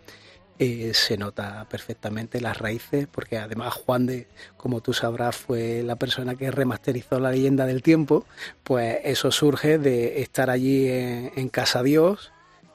eh, 0.58 0.92
se 0.94 1.16
nota 1.16 1.66
perfectamente 1.68 2.40
las 2.40 2.58
raíces, 2.58 3.08
porque 3.10 3.38
además 3.38 3.74
Juan 3.74 4.06
de, 4.06 4.28
como 4.56 4.80
tú 4.80 4.92
sabrás, 4.92 5.36
fue 5.36 5.82
la 5.82 5.96
persona 5.96 6.34
que 6.34 6.50
remasterizó 6.50 7.18
la 7.18 7.30
leyenda 7.30 7.66
del 7.66 7.82
tiempo, 7.82 8.24
pues 8.62 8.98
eso 9.04 9.30
surge 9.32 9.78
de 9.78 10.22
estar 10.22 10.50
allí 10.50 10.88
en, 10.88 11.32
en 11.36 11.48
Casa 11.48 11.82
Dios, 11.82 12.32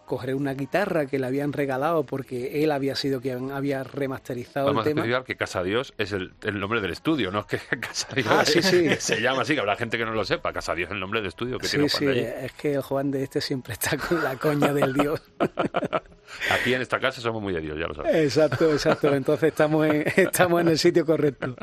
coger 0.07 0.33
una 0.33 0.55
guitarra 0.55 1.05
que 1.05 1.19
le 1.19 1.27
habían 1.27 1.53
regalado 1.53 2.03
porque 2.03 2.63
él 2.63 2.71
había 2.71 2.95
sido 2.95 3.21
quien 3.21 3.51
había 3.51 3.83
remasterizado 3.83 4.65
Vamos 4.65 4.85
a 4.85 4.89
el 4.89 4.95
tema. 4.95 5.01
especificar 5.01 5.23
que 5.25 5.35
Casa 5.35 5.61
Dios 5.61 5.93
es 5.99 6.13
el, 6.13 6.33
el 6.41 6.59
nombre 6.59 6.81
del 6.81 6.89
estudio, 6.91 7.29
no 7.31 7.41
es 7.41 7.45
que 7.45 7.57
Casa 7.79 8.07
Dios 8.15 8.27
Ah, 8.29 8.43
sí, 8.45 8.63
sí. 8.63 8.87
se 8.99 9.21
llama 9.21 9.43
así, 9.43 9.53
que 9.53 9.59
habrá 9.59 9.75
gente 9.75 9.97
que 9.99 10.05
no 10.05 10.13
lo 10.13 10.25
sepa. 10.25 10.51
Casa 10.51 10.73
Dios 10.73 10.87
es 10.89 10.93
el 10.93 10.99
nombre 10.99 11.19
del 11.19 11.27
estudio 11.27 11.59
que 11.59 11.67
Sí, 11.67 11.77
tiene 11.77 11.89
Juan 11.89 11.99
sí, 11.99 12.05
de 12.05 12.11
allí. 12.35 12.45
es 12.45 12.53
que 12.53 12.73
el 12.73 12.81
Juan 12.81 13.11
de 13.11 13.23
este 13.23 13.41
siempre 13.41 13.73
está 13.73 13.97
con 13.97 14.23
la 14.23 14.35
coña 14.37 14.73
del 14.73 14.93
Dios. 14.93 15.21
Aquí 16.51 16.73
en 16.73 16.81
esta 16.81 16.99
casa 16.99 17.21
somos 17.21 17.41
muy 17.41 17.53
de 17.53 17.61
Dios, 17.61 17.77
ya 17.79 17.87
lo 17.87 17.93
sabes. 17.93 18.13
Exacto, 18.15 18.71
exacto. 18.71 19.13
Entonces 19.13 19.49
estamos 19.49 19.85
en, 19.87 20.03
estamos 20.15 20.61
en 20.61 20.67
el 20.69 20.77
sitio 20.77 21.05
correcto. 21.05 21.55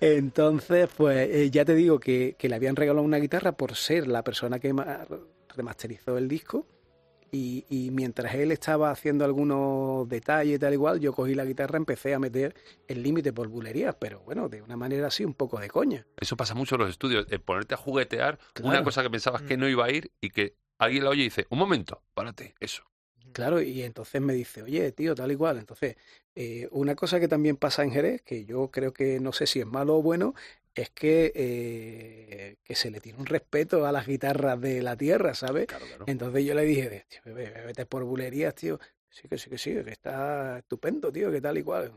Entonces, 0.00 0.88
pues 0.96 1.28
eh, 1.30 1.50
ya 1.50 1.64
te 1.64 1.74
digo 1.74 1.98
que, 1.98 2.34
que 2.38 2.48
le 2.48 2.54
habían 2.54 2.76
regalado 2.76 3.04
una 3.04 3.18
guitarra 3.18 3.52
por 3.52 3.74
ser 3.74 4.06
la 4.08 4.22
persona 4.22 4.58
que 4.58 4.72
ma- 4.72 5.06
remasterizó 5.56 6.16
el 6.18 6.28
disco. 6.28 6.66
Y, 7.30 7.66
y 7.68 7.90
mientras 7.90 8.34
él 8.34 8.52
estaba 8.52 8.90
haciendo 8.90 9.24
algunos 9.24 10.08
detalles 10.08 10.56
y 10.56 10.58
tal 10.58 10.72
igual, 10.72 10.98
yo 11.00 11.12
cogí 11.12 11.34
la 11.34 11.44
guitarra, 11.44 11.76
empecé 11.76 12.14
a 12.14 12.18
meter 12.18 12.54
el 12.86 13.02
límite 13.02 13.32
por 13.32 13.48
bulerías, 13.48 13.94
pero 13.96 14.20
bueno, 14.20 14.48
de 14.48 14.62
una 14.62 14.76
manera 14.76 15.08
así, 15.08 15.24
un 15.24 15.34
poco 15.34 15.58
de 15.60 15.68
coña. 15.68 16.06
Eso 16.18 16.36
pasa 16.36 16.54
mucho 16.54 16.76
en 16.76 16.82
los 16.82 16.90
estudios, 16.90 17.26
eh, 17.30 17.38
ponerte 17.38 17.74
a 17.74 17.76
juguetear 17.76 18.38
una 18.62 18.82
cosa 18.82 19.02
que 19.02 19.10
pensabas 19.10 19.42
que 19.42 19.56
Mm. 19.56 19.60
no 19.60 19.68
iba 19.68 19.84
a 19.84 19.90
ir 19.90 20.10
y 20.20 20.30
que 20.30 20.54
alguien 20.78 21.04
la 21.04 21.10
oye 21.10 21.22
y 21.22 21.24
dice, 21.24 21.46
un 21.50 21.58
momento, 21.58 22.02
párate, 22.14 22.54
eso. 22.60 22.82
Claro, 23.32 23.60
y 23.60 23.82
entonces 23.82 24.22
me 24.22 24.32
dice, 24.32 24.62
oye, 24.62 24.90
tío, 24.92 25.14
tal 25.14 25.30
y 25.30 25.36
cual. 25.36 25.58
Entonces, 25.58 25.96
eh, 26.34 26.66
una 26.70 26.94
cosa 26.94 27.20
que 27.20 27.28
también 27.28 27.56
pasa 27.56 27.84
en 27.84 27.90
Jerez, 27.92 28.22
que 28.22 28.46
yo 28.46 28.70
creo 28.70 28.92
que 28.94 29.20
no 29.20 29.32
sé 29.32 29.46
si 29.46 29.60
es 29.60 29.66
malo 29.66 29.96
o 29.98 30.02
bueno, 30.02 30.34
es 30.80 30.90
que, 30.90 31.32
eh, 31.34 32.56
que 32.62 32.74
se 32.74 32.90
le 32.90 33.00
tiene 33.00 33.18
un 33.18 33.26
respeto 33.26 33.86
a 33.86 33.92
las 33.92 34.06
guitarras 34.06 34.60
de 34.60 34.82
la 34.82 34.96
tierra, 34.96 35.34
¿sabes? 35.34 35.66
Claro, 35.66 35.86
claro. 35.86 36.04
Entonces 36.06 36.44
yo 36.44 36.54
le 36.54 36.62
dije, 36.62 37.04
tío, 37.08 37.20
ve- 37.24 37.50
ve- 37.50 37.66
vete 37.66 37.86
por 37.86 38.04
bulerías, 38.04 38.54
tío. 38.54 38.78
Sí, 39.10 39.26
que 39.28 39.38
sí, 39.38 39.48
que 39.50 39.58
sí, 39.58 39.72
que 39.84 39.90
está 39.90 40.58
estupendo, 40.58 41.10
tío, 41.10 41.30
que 41.30 41.40
tal 41.40 41.58
y 41.58 41.62
cual. 41.62 41.92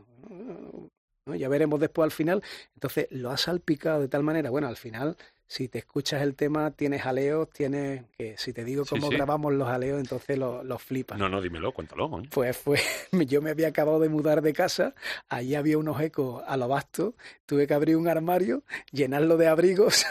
¿No? 1.26 1.34
Ya 1.36 1.48
veremos 1.48 1.78
después 1.78 2.04
al 2.04 2.10
final. 2.10 2.42
Entonces 2.74 3.06
lo 3.10 3.30
ha 3.30 3.36
salpicado 3.36 4.00
de 4.00 4.08
tal 4.08 4.22
manera, 4.24 4.50
bueno, 4.50 4.66
al 4.66 4.76
final, 4.76 5.16
si 5.52 5.68
te 5.68 5.80
escuchas 5.80 6.22
el 6.22 6.34
tema, 6.34 6.70
tienes 6.70 7.04
aleos, 7.04 7.50
tienes, 7.50 8.04
que 8.16 8.38
si 8.38 8.54
te 8.54 8.64
digo 8.64 8.86
cómo 8.88 9.08
sí. 9.10 9.16
grabamos 9.16 9.52
los 9.52 9.68
aleos, 9.68 10.00
entonces 10.00 10.38
los 10.38 10.64
los 10.64 10.82
flipas. 10.82 11.18
No, 11.18 11.28
no, 11.28 11.42
dímelo, 11.42 11.72
cuéntalo. 11.72 12.08
coño. 12.08 12.30
Pues 12.32 12.56
fue, 12.56 12.80
yo 13.26 13.42
me 13.42 13.50
había 13.50 13.68
acabado 13.68 14.00
de 14.00 14.08
mudar 14.08 14.40
de 14.40 14.54
casa, 14.54 14.94
allí 15.28 15.54
había 15.54 15.76
unos 15.76 16.00
ecos 16.00 16.42
a 16.46 16.56
lo 16.56 16.68
vasto, 16.68 17.16
tuve 17.44 17.66
que 17.66 17.74
abrir 17.74 17.98
un 17.98 18.08
armario, 18.08 18.62
llenarlo 18.92 19.36
de 19.36 19.48
abrigos, 19.48 20.06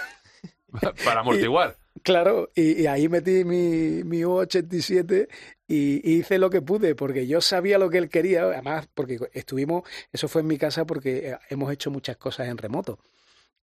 Para 1.03 1.19
amortiguar. 1.21 1.75
claro, 2.03 2.51
y, 2.53 2.83
y 2.83 2.85
ahí 2.85 3.09
metí 3.09 3.43
mi, 3.43 4.03
mi 4.03 4.21
U87 4.21 5.27
y, 5.67 6.07
y 6.07 6.19
hice 6.19 6.37
lo 6.37 6.51
que 6.51 6.61
pude, 6.61 6.93
porque 6.93 7.25
yo 7.25 7.41
sabía 7.41 7.79
lo 7.79 7.89
que 7.89 7.97
él 7.97 8.09
quería, 8.09 8.43
además, 8.43 8.87
porque 8.93 9.17
estuvimos, 9.33 9.89
eso 10.13 10.27
fue 10.27 10.41
en 10.41 10.47
mi 10.47 10.59
casa 10.59 10.85
porque 10.85 11.31
eh, 11.31 11.37
hemos 11.49 11.73
hecho 11.73 11.89
muchas 11.89 12.17
cosas 12.17 12.47
en 12.47 12.59
remoto. 12.59 12.99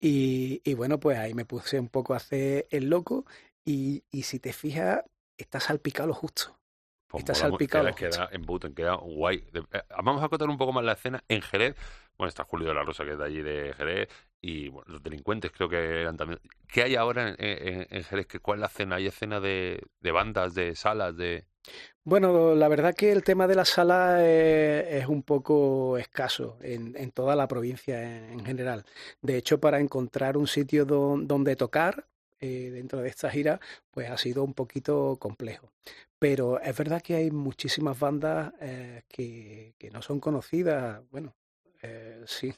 Y, 0.06 0.62
y 0.66 0.74
bueno, 0.74 1.00
pues 1.00 1.18
ahí 1.18 1.34
me 1.34 1.46
puse 1.46 1.80
un 1.80 1.88
poco 1.88 2.14
a 2.14 2.18
hacer 2.18 2.68
el 2.72 2.90
loco 2.90 3.26
y, 3.64 4.04
y 4.12 4.24
si 4.24 4.38
te 4.38 4.52
fijas, 4.52 5.02
está 5.38 5.62
salpicado 5.62 6.10
lo 6.10 6.14
justo. 6.14 6.60
Pues 7.08 7.22
Está 7.22 7.32
mola 7.32 7.52
salpicado. 7.52 7.96
Queda, 7.96 8.10
queda 8.10 8.30
en 8.34 8.42
Buten, 8.42 8.76
queda 8.76 8.96
guay. 8.96 9.46
Eh, 9.54 9.82
vamos 10.04 10.22
a 10.22 10.26
acotar 10.26 10.50
un 10.50 10.58
poco 10.58 10.74
más 10.74 10.84
la 10.84 10.92
escena 10.92 11.24
en 11.30 11.42
Jerez. 11.42 11.78
Bueno, 12.24 12.30
está 12.30 12.46
Julio 12.46 12.70
de 12.70 12.74
la 12.74 12.84
Rosa, 12.84 13.04
que 13.04 13.12
es 13.12 13.18
de 13.18 13.26
allí 13.26 13.42
de 13.42 13.74
Jerez, 13.74 14.08
y 14.40 14.70
bueno, 14.70 14.94
los 14.94 15.04
delincuentes 15.04 15.52
creo 15.52 15.68
que 15.68 15.76
eran 16.04 16.16
también. 16.16 16.40
¿Qué 16.70 16.84
hay 16.84 16.96
ahora 16.96 17.36
en, 17.38 18.04
Jerez? 18.06 18.28
¿Qué- 18.28 18.40
¿Cuál 18.40 18.60
es 18.60 18.62
la 18.62 18.68
escena? 18.68 18.96
¿Hay 18.96 19.08
escena 19.08 19.42
de, 19.42 19.84
bandas, 20.02 20.54
de 20.54 20.74
salas, 20.74 21.18
de...? 21.18 21.44
Bueno, 22.06 22.56
la 22.56 22.70
verdad 22.70 22.96
que 22.96 23.12
el 23.12 23.24
tema 23.26 23.46
de 23.46 23.56
la 23.56 23.66
sala 23.66 24.20
eh, 24.22 25.00
es, 25.00 25.08
un 25.08 25.24
poco 25.24 25.98
escaso 25.98 26.58
en, 26.62 27.12
toda 27.12 27.36
la 27.36 27.46
provincia 27.50 28.02
en, 28.02 28.40
en 28.40 28.46
general. 28.46 28.86
De 29.22 29.36
hecho, 29.36 29.60
para 29.60 29.82
encontrar 29.82 30.38
un 30.38 30.48
sitio 30.48 30.86
do- 30.86 31.18
donde 31.20 31.58
tocar 31.58 32.08
eh, 32.40 32.70
dentro 32.72 33.02
de 33.02 33.10
esta 33.10 33.30
gira, 33.30 33.60
pues 33.92 34.10
ha 34.10 34.18
sido 34.18 34.46
un 34.46 34.54
poquito 34.54 35.18
complejo. 35.20 35.74
Pero 36.20 36.58
es 36.62 36.78
verdad 36.78 37.02
que 37.02 37.16
hay 37.16 37.32
muchísimas 37.32 38.00
bandas 38.00 38.54
eh, 38.62 39.04
que 39.10 39.90
no 39.92 40.02
son 40.02 40.22
conocidas. 40.22 41.02
Bueno, 41.12 41.36
eh, 41.84 42.24
sí, 42.26 42.54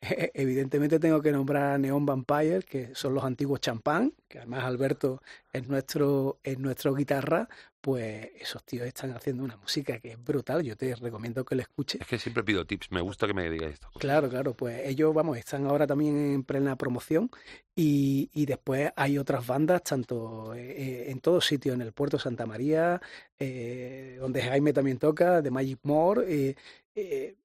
evidentemente 0.00 0.98
tengo 0.98 1.22
que 1.22 1.30
nombrar 1.30 1.74
a 1.74 1.78
Neon 1.78 2.04
Vampire, 2.04 2.62
que 2.62 2.94
son 2.94 3.14
los 3.14 3.24
antiguos 3.24 3.60
champán, 3.60 4.12
que 4.28 4.38
además 4.38 4.64
Alberto 4.64 5.22
es 5.52 5.68
nuestro, 5.68 6.40
es 6.42 6.58
nuestro 6.58 6.94
guitarra, 6.94 7.48
pues 7.80 8.28
esos 8.40 8.64
tíos 8.64 8.84
están 8.84 9.12
haciendo 9.12 9.44
una 9.44 9.56
música 9.56 10.00
que 10.00 10.12
es 10.12 10.24
brutal. 10.24 10.64
Yo 10.64 10.76
te 10.76 10.92
recomiendo 10.96 11.44
que 11.44 11.54
lo 11.54 11.62
escuches. 11.62 12.00
Es 12.00 12.06
que 12.08 12.18
siempre 12.18 12.42
pido 12.42 12.66
tips, 12.66 12.90
me 12.90 13.00
gusta 13.00 13.28
que 13.28 13.34
me 13.34 13.48
digáis 13.48 13.74
esto. 13.74 13.88
Claro, 14.00 14.28
claro, 14.28 14.54
pues 14.54 14.80
ellos, 14.84 15.14
vamos, 15.14 15.38
están 15.38 15.66
ahora 15.66 15.86
también 15.86 16.16
en 16.34 16.42
plena 16.42 16.74
promoción 16.74 17.30
y, 17.76 18.28
y 18.34 18.46
después 18.46 18.90
hay 18.96 19.18
otras 19.18 19.46
bandas, 19.46 19.84
tanto 19.84 20.52
eh, 20.54 21.10
en 21.10 21.20
todos 21.20 21.46
sitios, 21.46 21.76
en 21.76 21.82
el 21.82 21.92
Puerto 21.92 22.18
Santa 22.18 22.44
María, 22.46 23.00
eh, 23.38 24.16
donde 24.18 24.42
Jaime 24.42 24.72
también 24.72 24.98
toca, 24.98 25.40
de 25.40 25.50
Magic 25.52 25.78
More. 25.84 26.24
eh, 26.26 26.56
eh, 26.96 27.36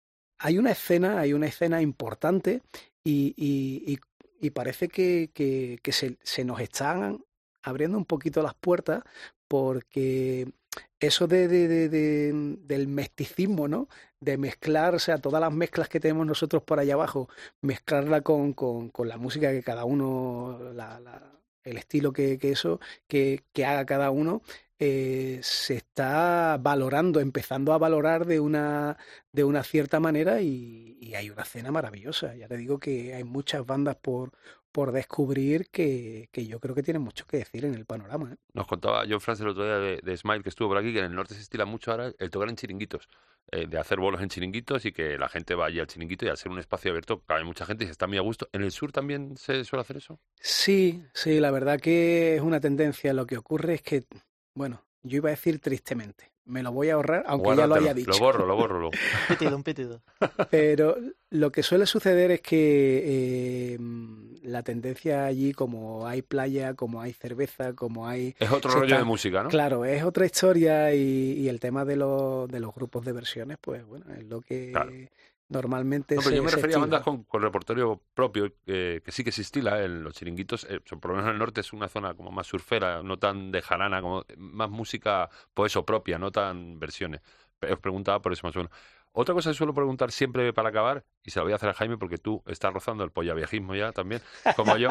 hay 0.42 0.58
una 0.58 0.72
escena, 0.72 1.20
hay 1.20 1.34
una 1.34 1.48
escena 1.48 1.82
importante 1.82 2.62
y, 3.04 3.34
parece 4.52 4.88
que, 4.90 5.32
se, 5.92 6.18
nos 6.46 6.60
están 6.60 7.24
abriendo 7.64 7.98
un 7.98 8.06
poquito 8.06 8.42
las 8.42 8.56
puertas 8.56 9.04
porque 9.48 10.48
eso 11.00 11.28
de, 11.28 11.48
de- 11.48 11.68
de- 11.68 11.90
de- 11.90 12.58
del 12.62 12.88
mesticismo, 12.88 13.68
¿no? 13.68 13.88
De 14.20 14.38
mezclar, 14.38 14.96
o 14.96 15.00
sea, 15.00 15.18
todas 15.18 15.42
las 15.42 15.52
mezclas 15.54 15.90
que 15.90 16.00
tenemos 16.00 16.26
nosotros 16.26 16.64
por 16.64 16.80
allá 16.80 16.94
abajo, 16.96 17.30
mezclarla 17.62 18.22
con, 18.22 18.54
con- 18.54 18.90
con 18.90 19.10
la 19.10 19.18
música 19.18 19.52
que 19.52 19.64
cada 19.64 19.86
uno, 19.86 20.60
la- 20.74 21.00
la- 21.00 21.32
el 21.64 21.78
estilo 21.78 22.14
que, 22.14 22.38
que 22.40 22.52
eso, 22.52 22.80
que 23.08 23.44
haga 23.66 23.86
cada 23.86 24.10
uno, 24.12 24.42
eh, 24.84 25.40
se 25.44 25.76
está 25.76 26.58
valorando, 26.60 27.20
empezando 27.20 27.72
a 27.72 27.78
valorar 27.78 28.26
de 28.26 28.40
una, 28.40 28.98
de 29.32 29.44
una 29.44 29.62
cierta 29.62 30.00
manera 30.00 30.42
y, 30.42 30.98
y 31.00 31.14
hay 31.14 31.30
una 31.30 31.44
escena 31.44 31.72
maravillosa. 31.72 32.36
Ya 32.36 32.48
te 32.48 32.58
digo 32.58 32.80
que 32.80 33.14
hay 33.14 33.24
muchas 33.24 33.64
bandas 33.64 33.96
por, 33.98 34.32
por 34.72 34.92
descubrir 34.92 35.70
que, 35.70 36.30
que 36.32 36.48
yo 36.48 36.60
creo 36.60 36.74
que 36.74 36.82
tienen 36.82 37.04
mucho 37.04 37.28
que 37.28 37.38
decir 37.38 37.64
en 37.66 37.76
el 37.76 37.86
panorama. 37.86 38.34
¿eh? 38.34 38.38
Nos 38.54 38.66
contaba 38.66 39.04
John 39.08 39.22
France 39.22 39.44
el 39.44 39.50
otro 39.50 39.66
día 39.66 39.78
de, 39.78 40.00
de 40.02 40.18
Smile, 40.18 40.42
que 40.42 40.50
estuvo 40.50 40.70
por 40.70 40.80
aquí, 40.80 40.92
que 40.92 41.00
en 41.00 41.06
el 41.06 41.16
norte 41.16 41.36
se 41.36 41.42
estila 41.42 41.66
mucho 41.66 41.92
ahora 41.92 42.12
el 42.18 42.30
tocar 42.32 42.50
en 42.50 42.56
chiringuitos, 42.56 43.08
eh, 43.52 43.68
de 43.68 43.78
hacer 43.78 44.00
bolos 44.00 44.20
en 44.22 44.30
chiringuitos 44.30 44.86
y 44.86 44.92
que 44.92 45.16
la 45.18 45.30
gente 45.30 45.54
vaya 45.54 45.82
al 45.82 45.88
chiringuito 45.88 46.26
y 46.26 46.30
al 46.30 46.38
ser 46.38 46.52
un 46.52 46.58
espacio 46.58 46.90
abierto 46.90 47.22
cabe 47.22 47.44
mucha 47.44 47.68
gente 47.68 47.84
y 47.84 47.88
se 47.88 47.92
está 47.92 48.08
muy 48.08 48.18
a 48.18 48.22
gusto. 48.22 48.50
¿En 48.52 48.64
el 48.64 48.72
sur 48.72 48.92
también 48.92 49.38
se 49.38 49.64
suele 49.64 49.82
hacer 49.82 49.98
eso? 49.98 50.20
Sí, 50.40 51.04
sí, 51.14 51.40
la 51.40 51.52
verdad 51.52 51.80
que 51.80 52.38
es 52.38 52.42
una 52.42 52.60
tendencia. 52.60 53.14
Lo 53.14 53.28
que 53.28 53.38
ocurre 53.38 53.76
es 53.76 53.82
que, 53.84 54.06
bueno, 54.54 54.84
yo 55.04 55.18
iba 55.18 55.30
a 55.30 55.32
decir 55.32 55.60
tristemente. 55.60 56.30
Me 56.44 56.64
lo 56.64 56.72
voy 56.72 56.90
a 56.90 56.96
ahorrar, 56.96 57.24
aunque 57.28 57.56
ya 57.56 57.68
lo 57.68 57.76
haya 57.76 57.94
dicho. 57.94 58.10
Lo 58.12 58.18
borro, 58.20 58.46
lo 58.48 58.56
borro. 58.58 58.80
Lo... 58.80 58.88
Un 58.88 58.94
pitido, 59.30 59.56
un 59.56 59.64
pitido. 59.64 60.02
Pero 60.50 60.98
lo 61.30 61.52
que 61.52 61.62
suele 61.64 61.86
suceder 61.86 62.32
es 62.32 62.42
que 62.42 63.02
eh, 63.76 63.78
la 64.44 64.64
tendencia 64.64 65.26
allí, 65.26 65.54
como 65.54 66.08
hay 66.08 66.24
playa, 66.24 66.74
como 66.74 67.00
hay 67.00 67.14
cerveza, 67.14 67.74
como 67.74 68.08
hay... 68.08 68.36
Es 68.40 68.52
otro 68.52 68.72
rollo 68.72 68.86
está- 68.86 68.98
de 68.98 69.04
música, 69.04 69.44
¿no? 69.44 69.50
Claro, 69.50 69.86
es 69.86 70.04
otra 70.04 70.26
historia 70.26 70.94
y, 70.94 71.34
y 71.38 71.48
el 71.48 71.60
tema 71.60 71.86
de 71.86 71.96
los, 71.96 72.50
de 72.50 72.60
los 72.60 72.74
grupos 72.74 73.06
de 73.06 73.12
versiones, 73.14 73.58
pues 73.62 73.86
bueno, 73.86 74.06
es 74.18 74.24
lo 74.26 74.42
que 74.42 74.72
Claro. 74.72 74.92
Normalmente 75.52 76.16
No, 76.16 76.22
pero 76.22 76.30
se, 76.32 76.36
yo 76.38 76.44
me 76.44 76.52
refería 76.52 76.78
a 76.78 76.80
bandas 76.80 77.04
con, 77.04 77.24
con 77.24 77.42
repertorio 77.42 78.02
propio, 78.14 78.54
que, 78.66 79.02
que 79.04 79.12
sí 79.12 79.24
que 79.24 79.32
se 79.32 79.42
estila 79.42 79.84
en 79.84 80.04
los 80.04 80.14
chiringuitos. 80.16 80.66
eh, 80.70 80.80
por 81.00 81.12
lo 81.12 81.18
menos 81.18 81.28
en 81.30 81.34
el 81.34 81.40
norte 81.40 81.62
es 81.62 81.74
una 81.74 81.88
zona 81.90 82.14
como 82.16 82.32
más 82.32 82.48
surfera, 82.48 83.04
no 83.04 83.20
tan 83.20 83.52
de 83.52 83.62
jarana, 83.62 84.02
como 84.02 84.26
más 84.38 84.70
música, 84.70 85.30
pues 85.54 85.72
eso, 85.72 85.86
propia, 85.86 86.18
no 86.18 86.32
tan 86.32 86.80
versiones. 86.80 87.22
Os 87.62 87.80
preguntaba 87.80 88.22
por 88.22 88.34
eso 88.34 88.48
más 88.48 88.56
o 88.56 88.60
menos. 88.60 88.72
Otra 89.14 89.36
cosa 89.36 89.50
que 89.50 89.56
suelo 89.56 89.74
preguntar 89.74 90.12
siempre 90.12 90.54
para 90.54 90.70
acabar, 90.70 91.04
y 91.24 91.32
se 91.32 91.40
la 91.40 91.44
voy 91.44 91.52
a 91.52 91.56
hacer 91.56 91.70
a 91.70 91.74
Jaime 91.74 91.98
porque 91.98 92.18
tú 92.18 92.42
estás 92.48 92.74
rozando 92.74 93.04
el 93.04 93.12
viejismo 93.36 93.76
ya 93.76 93.92
también, 93.92 94.22
como 94.56 94.78
yo. 94.78 94.90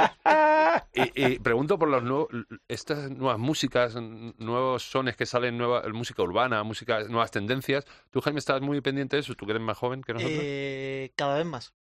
Y, 0.92 1.24
y 1.26 1.38
pregunto 1.40 1.78
por 1.78 1.88
los 1.88 2.02
nuevos, 2.02 2.28
estas 2.68 3.10
nuevas 3.10 3.38
músicas, 3.38 3.96
nuevos 3.96 4.82
sones 4.82 5.16
que 5.16 5.26
salen, 5.26 5.58
nueva 5.58 5.82
música 5.92 6.22
urbana, 6.22 6.62
música, 6.62 7.04
nuevas 7.04 7.30
tendencias. 7.30 7.84
Tú, 8.10 8.20
Jaime, 8.20 8.38
estás 8.38 8.60
muy 8.60 8.80
pendiente 8.80 9.16
de 9.16 9.20
eso, 9.20 9.34
tú 9.34 9.46
que 9.46 9.52
eres 9.52 9.62
más 9.62 9.76
joven 9.76 10.02
que 10.02 10.12
nosotros. 10.12 10.38
Eh, 10.40 11.12
cada 11.16 11.36
vez 11.36 11.46
más. 11.46 11.74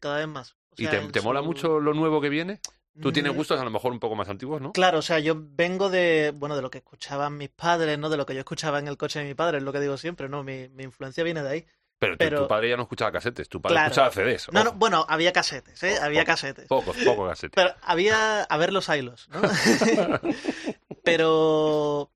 Cada 0.00 0.18
vez 0.18 0.28
más. 0.28 0.56
O 0.70 0.74
¿Y 0.78 0.86
te, 0.86 1.20
mola 1.20 1.42
mucho 1.42 1.80
lo 1.80 1.92
nuevo 1.92 2.20
que 2.20 2.28
viene? 2.28 2.60
Tú 3.00 3.12
tienes 3.12 3.32
Mm, 3.32 3.36
gustos 3.36 3.60
a 3.60 3.64
lo 3.64 3.70
mejor 3.70 3.92
un 3.92 4.00
poco 4.00 4.16
más 4.16 4.28
antiguos, 4.28 4.60
¿no? 4.60 4.72
Claro, 4.72 4.98
o 4.98 5.02
sea, 5.02 5.20
yo 5.20 5.34
vengo 5.38 5.90
de, 5.90 6.32
bueno, 6.36 6.56
de 6.56 6.62
lo 6.62 6.70
que 6.70 6.78
escuchaban 6.78 7.36
mis 7.36 7.48
padres, 7.48 7.98
¿no? 7.98 8.10
De 8.10 8.16
lo 8.16 8.26
que 8.26 8.34
yo 8.34 8.40
escuchaba 8.40 8.78
en 8.78 8.88
el 8.88 8.96
coche 8.96 9.20
de 9.20 9.26
mi 9.26 9.34
padre, 9.34 9.58
es 9.58 9.64
lo 9.64 9.72
que 9.72 9.80
digo 9.80 9.96
siempre, 9.96 10.28
¿no? 10.28 10.42
Mi, 10.42 10.68
mi 10.68 10.84
influencia 10.84 11.22
viene 11.24 11.42
de 11.42 11.48
ahí. 11.48 11.66
Pero, 12.00 12.14
tu- 12.14 12.18
pero- 12.18 12.42
tu 12.42 12.48
padre 12.48 12.70
ya 12.70 12.76
no 12.76 12.82
escuchaba 12.84 13.12
casetes, 13.12 13.48
tu 13.48 13.60
padre 13.62 13.74
Claro. 13.74 13.86
escuchaba 13.88 14.10
CDs. 14.10 14.48
No, 14.52 14.64
no, 14.64 14.72
bueno, 14.72 15.06
había 15.08 15.32
casetes, 15.32 15.80
¿eh? 15.84 15.98
Había 16.00 16.24
casetes. 16.24 16.66
Pocos, 16.66 16.96
pocos 17.04 17.28
casetes. 17.28 17.54
Pero 17.54 17.74
había, 17.82 18.42
a 18.42 18.56
ver 18.56 18.72
los 18.72 18.88
hilos, 18.88 19.28
¿no? 19.30 19.40
pero, 21.04 22.10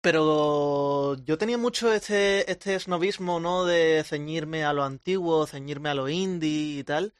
pero 0.00 1.16
yo 1.24 1.38
tenía 1.38 1.58
mucho 1.58 1.92
este, 1.92 2.50
este 2.50 2.78
snobismo, 2.78 3.40
¿no? 3.40 3.64
De 3.64 4.02
ceñirme 4.06 4.64
a 4.64 4.72
lo 4.72 4.84
antiguo, 4.84 5.46
ceñirme 5.46 5.90
a 5.90 5.94
lo 5.94 6.08
indie 6.08 6.78
y 6.80 6.84
tal. 6.84 7.14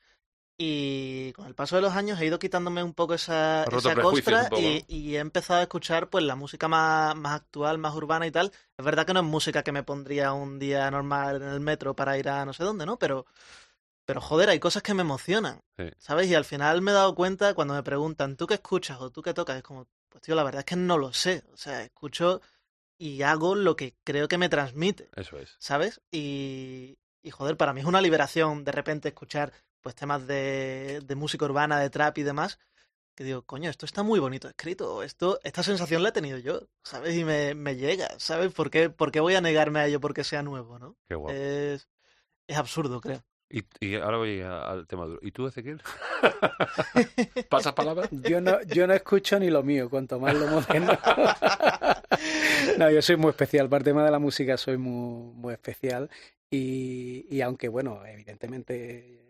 Y 0.57 1.33
con 1.33 1.47
el 1.47 1.55
paso 1.55 1.75
de 1.75 1.83
los 1.83 1.95
años 1.95 2.21
he 2.21 2.27
ido 2.27 2.38
quitándome 2.38 2.83
un 2.83 2.95
poco 2.95 3.14
esa, 3.14 3.64
esa 3.64 3.95
costra 3.97 4.49
poco, 4.49 4.61
y, 4.61 4.85
y 4.87 5.17
he 5.17 5.19
empezado 5.19 5.59
a 5.59 5.62
escuchar 5.64 6.11
pues 6.11 6.23
la 6.25 6.37
música 6.37 6.69
más, 6.69 7.17
más 7.17 7.35
actual, 7.35 7.79
más 7.79 7.95
urbana 7.95 8.27
y 8.27 8.31
tal. 8.31 8.53
Es 8.79 8.85
verdad 8.85 9.05
que 9.05 9.14
no 9.14 9.21
es 9.21 9.27
música 9.27 9.64
que 9.64 9.73
me 9.73 9.83
pondría 9.83 10.33
un 10.33 10.61
día 10.61 10.88
normal 10.93 11.43
en 11.43 11.49
el 11.49 11.61
metro 11.61 11.97
para 11.97 12.17
ir 12.19 12.29
a 12.29 12.45
no 12.45 12.53
sé 12.53 12.62
dónde, 12.62 12.87
¿no? 12.87 13.01
Pero, 13.01 13.27
pero 14.05 14.21
joder, 14.21 14.49
hay 14.49 14.61
cosas 14.61 14.85
que 14.85 14.95
me 14.95 15.03
emocionan. 15.03 15.61
Sí. 15.77 15.90
¿Sabes? 15.99 16.29
Y 16.29 16.37
al 16.37 16.45
final 16.45 16.83
me 16.83 16.93
he 16.93 16.95
dado 16.95 17.17
cuenta 17.17 17.55
cuando 17.55 17.75
me 17.75 17.83
preguntan, 17.83 18.37
¿tú 18.37 18.47
qué 18.47 18.55
escuchas 18.55 19.01
o 19.01 19.11
tú 19.11 19.23
qué 19.23 19.35
tocas? 19.35 19.57
Es 19.57 19.62
como, 19.64 19.88
pues 20.09 20.23
tío, 20.23 20.37
la 20.37 20.45
verdad 20.45 20.61
es 20.61 20.67
que 20.67 20.77
no 20.77 20.99
lo 20.99 21.12
sé. 21.12 21.43
O 21.53 21.57
sea, 21.57 21.83
escucho 21.83 22.40
y 22.97 23.23
hago 23.23 23.57
lo 23.57 23.75
que 23.75 23.97
creo 24.05 24.29
que 24.29 24.38
me 24.38 24.49
transmite, 24.49 25.11
Eso 25.17 25.37
es. 25.37 25.57
¿sabes? 25.59 26.01
Y, 26.12 26.97
y 27.25 27.31
joder, 27.33 27.57
para 27.57 27.73
mí 27.73 27.81
es 27.81 27.87
una 27.87 28.01
liberación 28.01 28.62
de 28.62 28.71
repente 28.71 29.09
escuchar 29.09 29.53
pues 29.85 29.94
temas 29.94 30.27
de, 30.27 31.03
de 31.05 31.14
música 31.14 31.44
urbana, 31.44 31.79
de 31.79 31.90
trap 31.90 32.16
y 32.16 32.23
demás, 32.23 32.59
que 33.14 33.23
digo, 33.23 33.42
coño, 33.42 33.68
esto 33.68 33.85
está 33.85 34.03
muy 34.03 34.18
bonito 34.18 34.49
escrito, 34.49 35.03
esto, 35.03 35.38
esta 35.44 35.62
sensación 35.62 36.03
la 36.03 36.09
he 36.09 36.12
tenido 36.12 36.38
yo, 36.38 36.68
¿sabes? 36.83 37.14
Y 37.14 37.23
me, 37.23 37.55
me 37.55 37.77
llega, 37.77 38.09
¿sabes? 38.18 38.55
¿Por 38.55 38.70
qué, 38.70 38.88
por 38.88 39.12
qué 39.12 39.20
voy 39.20 39.35
a 39.35 39.42
negarme 39.42 39.81
a 39.81 39.87
ello 39.87 40.01
porque 40.01 40.25
sea 40.25 40.42
nuevo, 40.42 40.79
¿no? 40.79 40.97
Qué 41.07 41.14
guapo. 41.14 41.37
Es, 41.37 41.87
es 42.49 42.57
absurdo, 42.57 43.03
creo. 43.03 43.23
Y, 43.51 43.62
y 43.79 43.97
ahora 43.97 44.16
voy 44.16 44.40
al 44.40 44.87
tema 44.87 45.05
duro. 45.05 45.20
¿Y 45.23 45.31
tú, 45.31 45.47
Ezequiel? 45.47 45.83
¿Pasas 47.51 47.75
palabra? 47.75 48.09
Yo 48.11 48.40
no, 48.40 48.62
yo 48.62 48.87
no 48.87 48.94
escucho 48.94 49.38
ni 49.38 49.51
lo 49.51 49.62
mío, 49.62 49.90
cuanto 49.90 50.18
más 50.18 50.35
lo 50.35 50.47
moderno. 50.47 50.99
No, 52.79 52.90
yo 52.90 53.03
soy 53.03 53.16
muy 53.16 53.31
especial. 53.31 53.68
Para 53.68 53.79
el 53.79 53.85
tema 53.85 54.05
de 54.05 54.11
la 54.11 54.18
música 54.18 54.57
soy 54.57 54.79
muy, 54.79 55.33
muy 55.35 55.53
especial. 55.53 56.11
Y, 56.51 57.27
y 57.29 57.40
aunque, 57.40 57.68
bueno, 57.68 58.05
evidentemente 58.07 59.24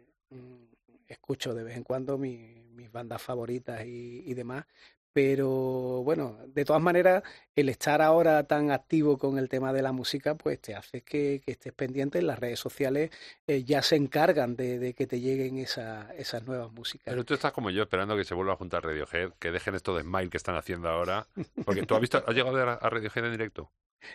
escucho 1.09 1.55
de 1.55 1.65
vez 1.65 1.77
en 1.77 1.85
cuando 1.85 2.19
mi- 2.19 2.65
mis 2.75 2.91
bandas 2.91 3.23
favoritas 3.23 3.85
y, 3.87 4.33
demás. 4.35 4.65
Pero 5.13 6.03
bueno, 6.03 6.37
de 6.49 6.65
todas 6.65 6.83
maneras, 6.83 7.23
el 7.55 7.69
estar 7.69 8.03
ahora 8.03 8.43
tan 8.49 8.73
activo 8.73 9.17
con 9.17 9.39
el 9.39 9.49
tema 9.49 9.73
de 9.73 9.81
la 9.81 9.93
música, 9.93 10.35
pues 10.35 10.61
te 10.61 10.75
hace 10.75 11.03
que, 11.03 11.41
estés 11.47 11.73
pendiente. 11.73 12.21
Las 12.21 12.41
redes 12.41 12.59
sociales 12.59 13.11
eh, 13.47 13.63
ya 13.63 13.81
se 13.83 13.95
encargan 13.95 14.57
de, 14.57 14.93
que 14.93 15.07
te 15.07 15.21
lleguen 15.21 15.59
esa- 15.59 16.13
esas 16.17 16.45
nuevas 16.45 16.73
músicas. 16.73 17.13
Pero 17.13 17.25
tú 17.25 17.35
estás 17.35 17.53
como 17.53 17.71
yo 17.71 17.83
esperando 17.85 18.17
que 18.17 18.25
se 18.25 18.35
vuelva 18.35 18.55
a 18.55 18.57
juntar 18.57 18.83
Radiohead, 18.85 19.35
que 19.39 19.53
dejen 19.53 19.77
esto 19.77 19.95
de 19.95 20.03
Smile 20.03 20.31
que 20.31 20.37
están 20.37 20.57
haciendo 20.57 20.89
ahora. 20.89 21.29
Porque 21.65 21.87
tú 21.87 21.95
has 21.95 22.01
visto, 22.01 22.21
has 22.27 22.35
llegado 22.35 22.59
a 22.59 22.91
Radiohead 22.91 23.27
en 23.27 23.31
directo. 23.33 23.71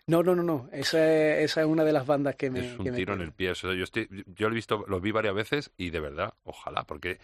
No, 0.07 0.23
no, 0.23 0.35
no, 0.35 0.43
no. 0.43 0.69
Esa 0.71 0.99
es, 0.99 1.51
esa 1.51 1.61
es 1.61 1.67
una 1.67 1.83
de 1.83 1.93
las 1.93 2.05
bandas 2.05 2.35
que 2.35 2.49
me. 2.49 2.59
es 2.59 2.77
un 2.77 2.85
que 2.85 2.91
me 2.91 2.97
tiro 2.97 3.13
en 3.13 3.21
el 3.21 3.31
pie. 3.31 3.51
O 3.51 3.55
sea, 3.55 3.73
yo, 3.73 3.83
estoy, 3.83 4.07
yo 4.27 4.47
lo 4.47 4.53
he 4.53 4.55
visto, 4.55 4.85
los 4.87 5.01
vi 5.01 5.11
varias 5.11 5.33
veces 5.33 5.71
y 5.77 5.89
de 5.89 5.99
verdad, 5.99 6.33
ojalá, 6.43 6.83
porque 6.83 7.19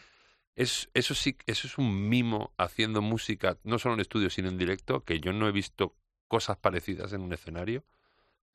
es, 0.55 0.89
eso 0.93 1.15
sí, 1.15 1.37
eso 1.47 1.67
es 1.67 1.77
un 1.77 2.07
mimo 2.09 2.53
haciendo 2.57 3.01
música, 3.01 3.57
no 3.63 3.77
solo 3.79 3.95
en 3.95 4.01
estudio, 4.01 4.29
sino 4.29 4.49
en 4.49 4.57
directo, 4.57 5.03
que 5.03 5.19
yo 5.19 5.33
no 5.33 5.47
he 5.47 5.51
visto 5.51 5.95
cosas 6.27 6.57
parecidas 6.57 7.13
en 7.13 7.21
un 7.21 7.33
escenario. 7.33 7.83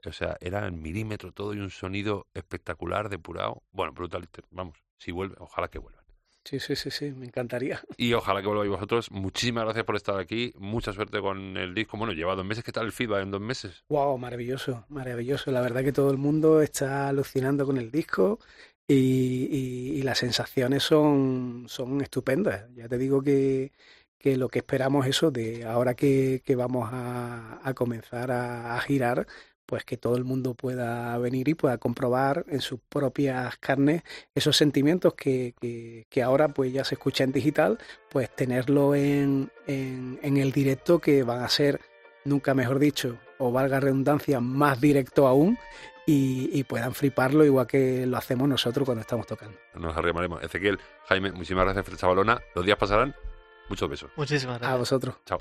O 0.07 0.13
sea, 0.13 0.39
era 0.41 0.67
en 0.67 0.81
milímetro 0.81 1.33
todo 1.33 1.53
y 1.53 1.59
un 1.59 1.71
sonido 1.71 2.27
espectacular, 2.33 3.11
depurado. 3.11 3.63
Bueno, 3.71 3.93
brutal. 3.93 4.27
Vamos, 4.51 4.79
si 4.97 5.13
vuelve, 5.13 5.37
ojalá 5.39 5.69
que 5.69 5.79
vuelva. 5.79 6.00
Sí, 6.45 6.59
sí, 6.59 6.75
sí, 6.75 6.91
sí, 6.91 7.13
me 7.13 7.27
encantaría. 7.27 7.81
Y 7.97 8.13
ojalá 8.15 8.41
que 8.41 8.49
volváis 8.49 8.71
vosotros. 8.71 9.11
Muchísimas 9.11 9.65
gracias 9.65 9.85
por 9.85 9.97
estar 9.97 10.19
aquí. 10.19 10.53
Mucha 10.59 10.93
suerte 10.93 11.21
con 11.21 11.57
el 11.57 11.75
disco. 11.75 11.97
Bueno, 11.97 12.13
lleva 12.13 12.35
dos 12.35 12.45
meses. 12.45 12.65
¿Qué 12.65 12.73
tal 12.73 12.87
el 12.87 12.93
feedback 12.93 13.23
en 13.23 13.31
dos 13.31 13.41
meses? 13.41 13.85
Wow, 13.89 14.19
maravilloso, 14.19 14.85
maravilloso. 14.89 15.51
La 15.51 15.61
verdad 15.61 15.83
que 15.83 15.93
todo 15.93 16.11
el 16.11 16.17
mundo 16.17 16.63
está 16.63 17.09
alucinando 17.09 17.67
con 17.67 17.77
el 17.77 17.91
disco 17.91 18.39
y, 18.87 19.97
y, 19.99 20.03
las 20.03 20.19
sensaciones 20.19 20.85
son, 20.85 21.67
son 21.69 22.01
estupendas. 22.01 22.73
Ya 22.75 22.89
te 22.89 22.99
digo 22.99 23.21
que, 23.23 23.73
que 24.19 24.37
lo 24.37 24.49
que 24.49 24.61
esperamos 24.61 25.07
eso 25.07 25.31
de 25.33 25.65
ahora 25.65 25.95
que, 25.95 26.43
que 26.45 26.55
vamos 26.57 26.89
a, 26.93 27.61
a 27.69 27.75
comenzar 27.75 28.31
a, 28.31 28.77
a 28.77 28.81
girar, 28.81 29.27
pues 29.71 29.85
que 29.85 29.97
todo 29.97 30.17
el 30.17 30.25
mundo 30.25 30.55
pueda 30.55 31.17
venir 31.19 31.49
y 31.49 31.55
pueda 31.55 31.79
comprobar 31.79 32.45
en 32.49 32.61
sus 32.61 32.81
propias 32.89 33.57
carnes 33.59 34.03
esos 34.35 34.57
sentimientos 34.57 35.15
que, 35.15 35.55
que, 35.61 36.09
que 36.11 36.23
ahora 36.25 36.49
pues 36.49 36.73
ya 36.73 36.83
se 36.83 36.97
escucha 36.97 37.23
en 37.23 37.31
digital, 37.31 37.79
pues 38.11 38.35
tenerlo 38.35 38.97
en, 38.97 39.53
en, 39.69 40.19
en, 40.25 40.37
el 40.39 40.51
directo 40.51 40.99
que 40.99 41.23
van 41.23 41.45
a 41.45 41.49
ser, 41.49 41.81
nunca 42.25 42.53
mejor 42.53 42.81
dicho, 42.81 43.17
o 43.39 43.53
valga 43.53 43.79
redundancia, 43.79 44.41
más 44.41 44.81
directo 44.81 45.29
aún 45.29 45.57
y, 46.05 46.51
y 46.53 46.65
puedan 46.65 46.93
fliparlo 46.93 47.45
igual 47.45 47.69
que 47.69 48.07
lo 48.07 48.17
hacemos 48.17 48.49
nosotros 48.49 48.85
cuando 48.85 49.03
estamos 49.03 49.25
tocando. 49.29 49.57
Nos 49.77 49.97
arrimaremos. 49.97 50.43
Ezequiel, 50.43 50.81
Jaime, 51.07 51.31
muchísimas 51.31 51.63
gracias, 51.65 51.87
Frecha 51.87 52.09
Balona. 52.09 52.41
Los 52.57 52.67
días 52.67 52.77
pasarán. 52.77 53.15
Muchos 53.69 53.89
besos. 53.89 54.11
Muchísimas 54.17 54.59
gracias. 54.59 54.75
A 54.75 54.79
vosotros. 54.79 55.15
Chao. 55.27 55.39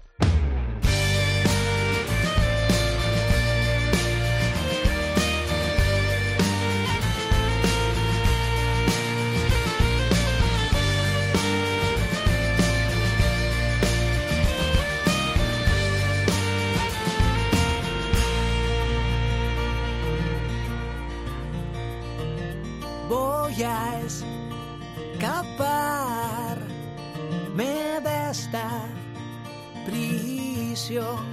A 23.63 23.99
escaparme 25.15 25.59
de 28.01 28.31
esta 28.31 28.85
prisión. 29.85 31.25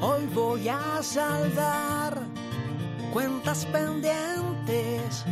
Hoy 0.00 0.26
voy 0.34 0.68
a 0.68 1.02
saldar 1.02 2.22
cuentas 3.12 3.66
pendientes 3.66 5.24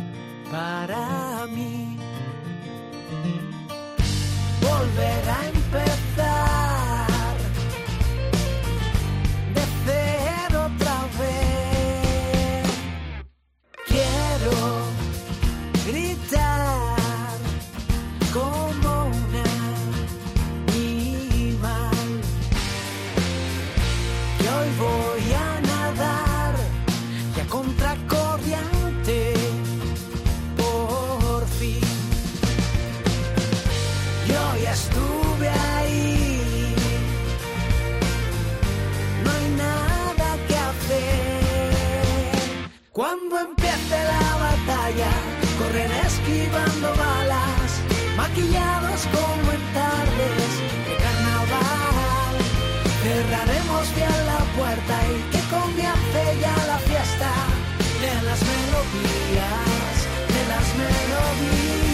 para 0.51 1.47
mí. 1.47 1.97
Volver 4.61 5.29
a 5.29 5.47
empezar 5.47 6.08
estuve 34.71 35.49
ahí. 35.49 36.75
No 39.23 39.31
hay 39.31 39.47
nada 39.65 40.29
que 40.47 40.55
hacer. 40.69 41.39
Cuando 42.91 43.39
empiece 43.39 43.97
la 44.13 44.29
batalla, 44.47 45.11
corren 45.57 45.91
esquivando 46.07 46.87
balas, 46.95 47.69
maquillados 48.17 49.01
como 49.15 49.47
en 49.57 49.63
tardes 49.79 50.51
de 50.87 50.93
carnaval. 51.03 52.33
Cerraremos 53.03 53.85
bien 53.95 54.19
la 54.31 54.41
puerta 54.57 54.95
y 55.15 55.17
que 55.31 55.41
comience 55.55 56.21
ya 56.41 56.55
la 56.71 56.77
fiesta 56.89 57.31
de 58.03 58.13
las 58.27 58.39
melodías, 58.51 59.95
de 60.33 60.41
las 60.51 60.67
melodías. 60.81 61.88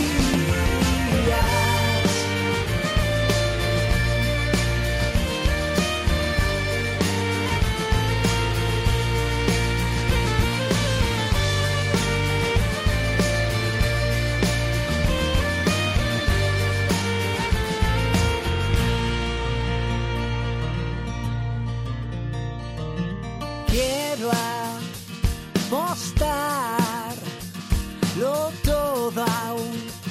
Todo 29.46 30.05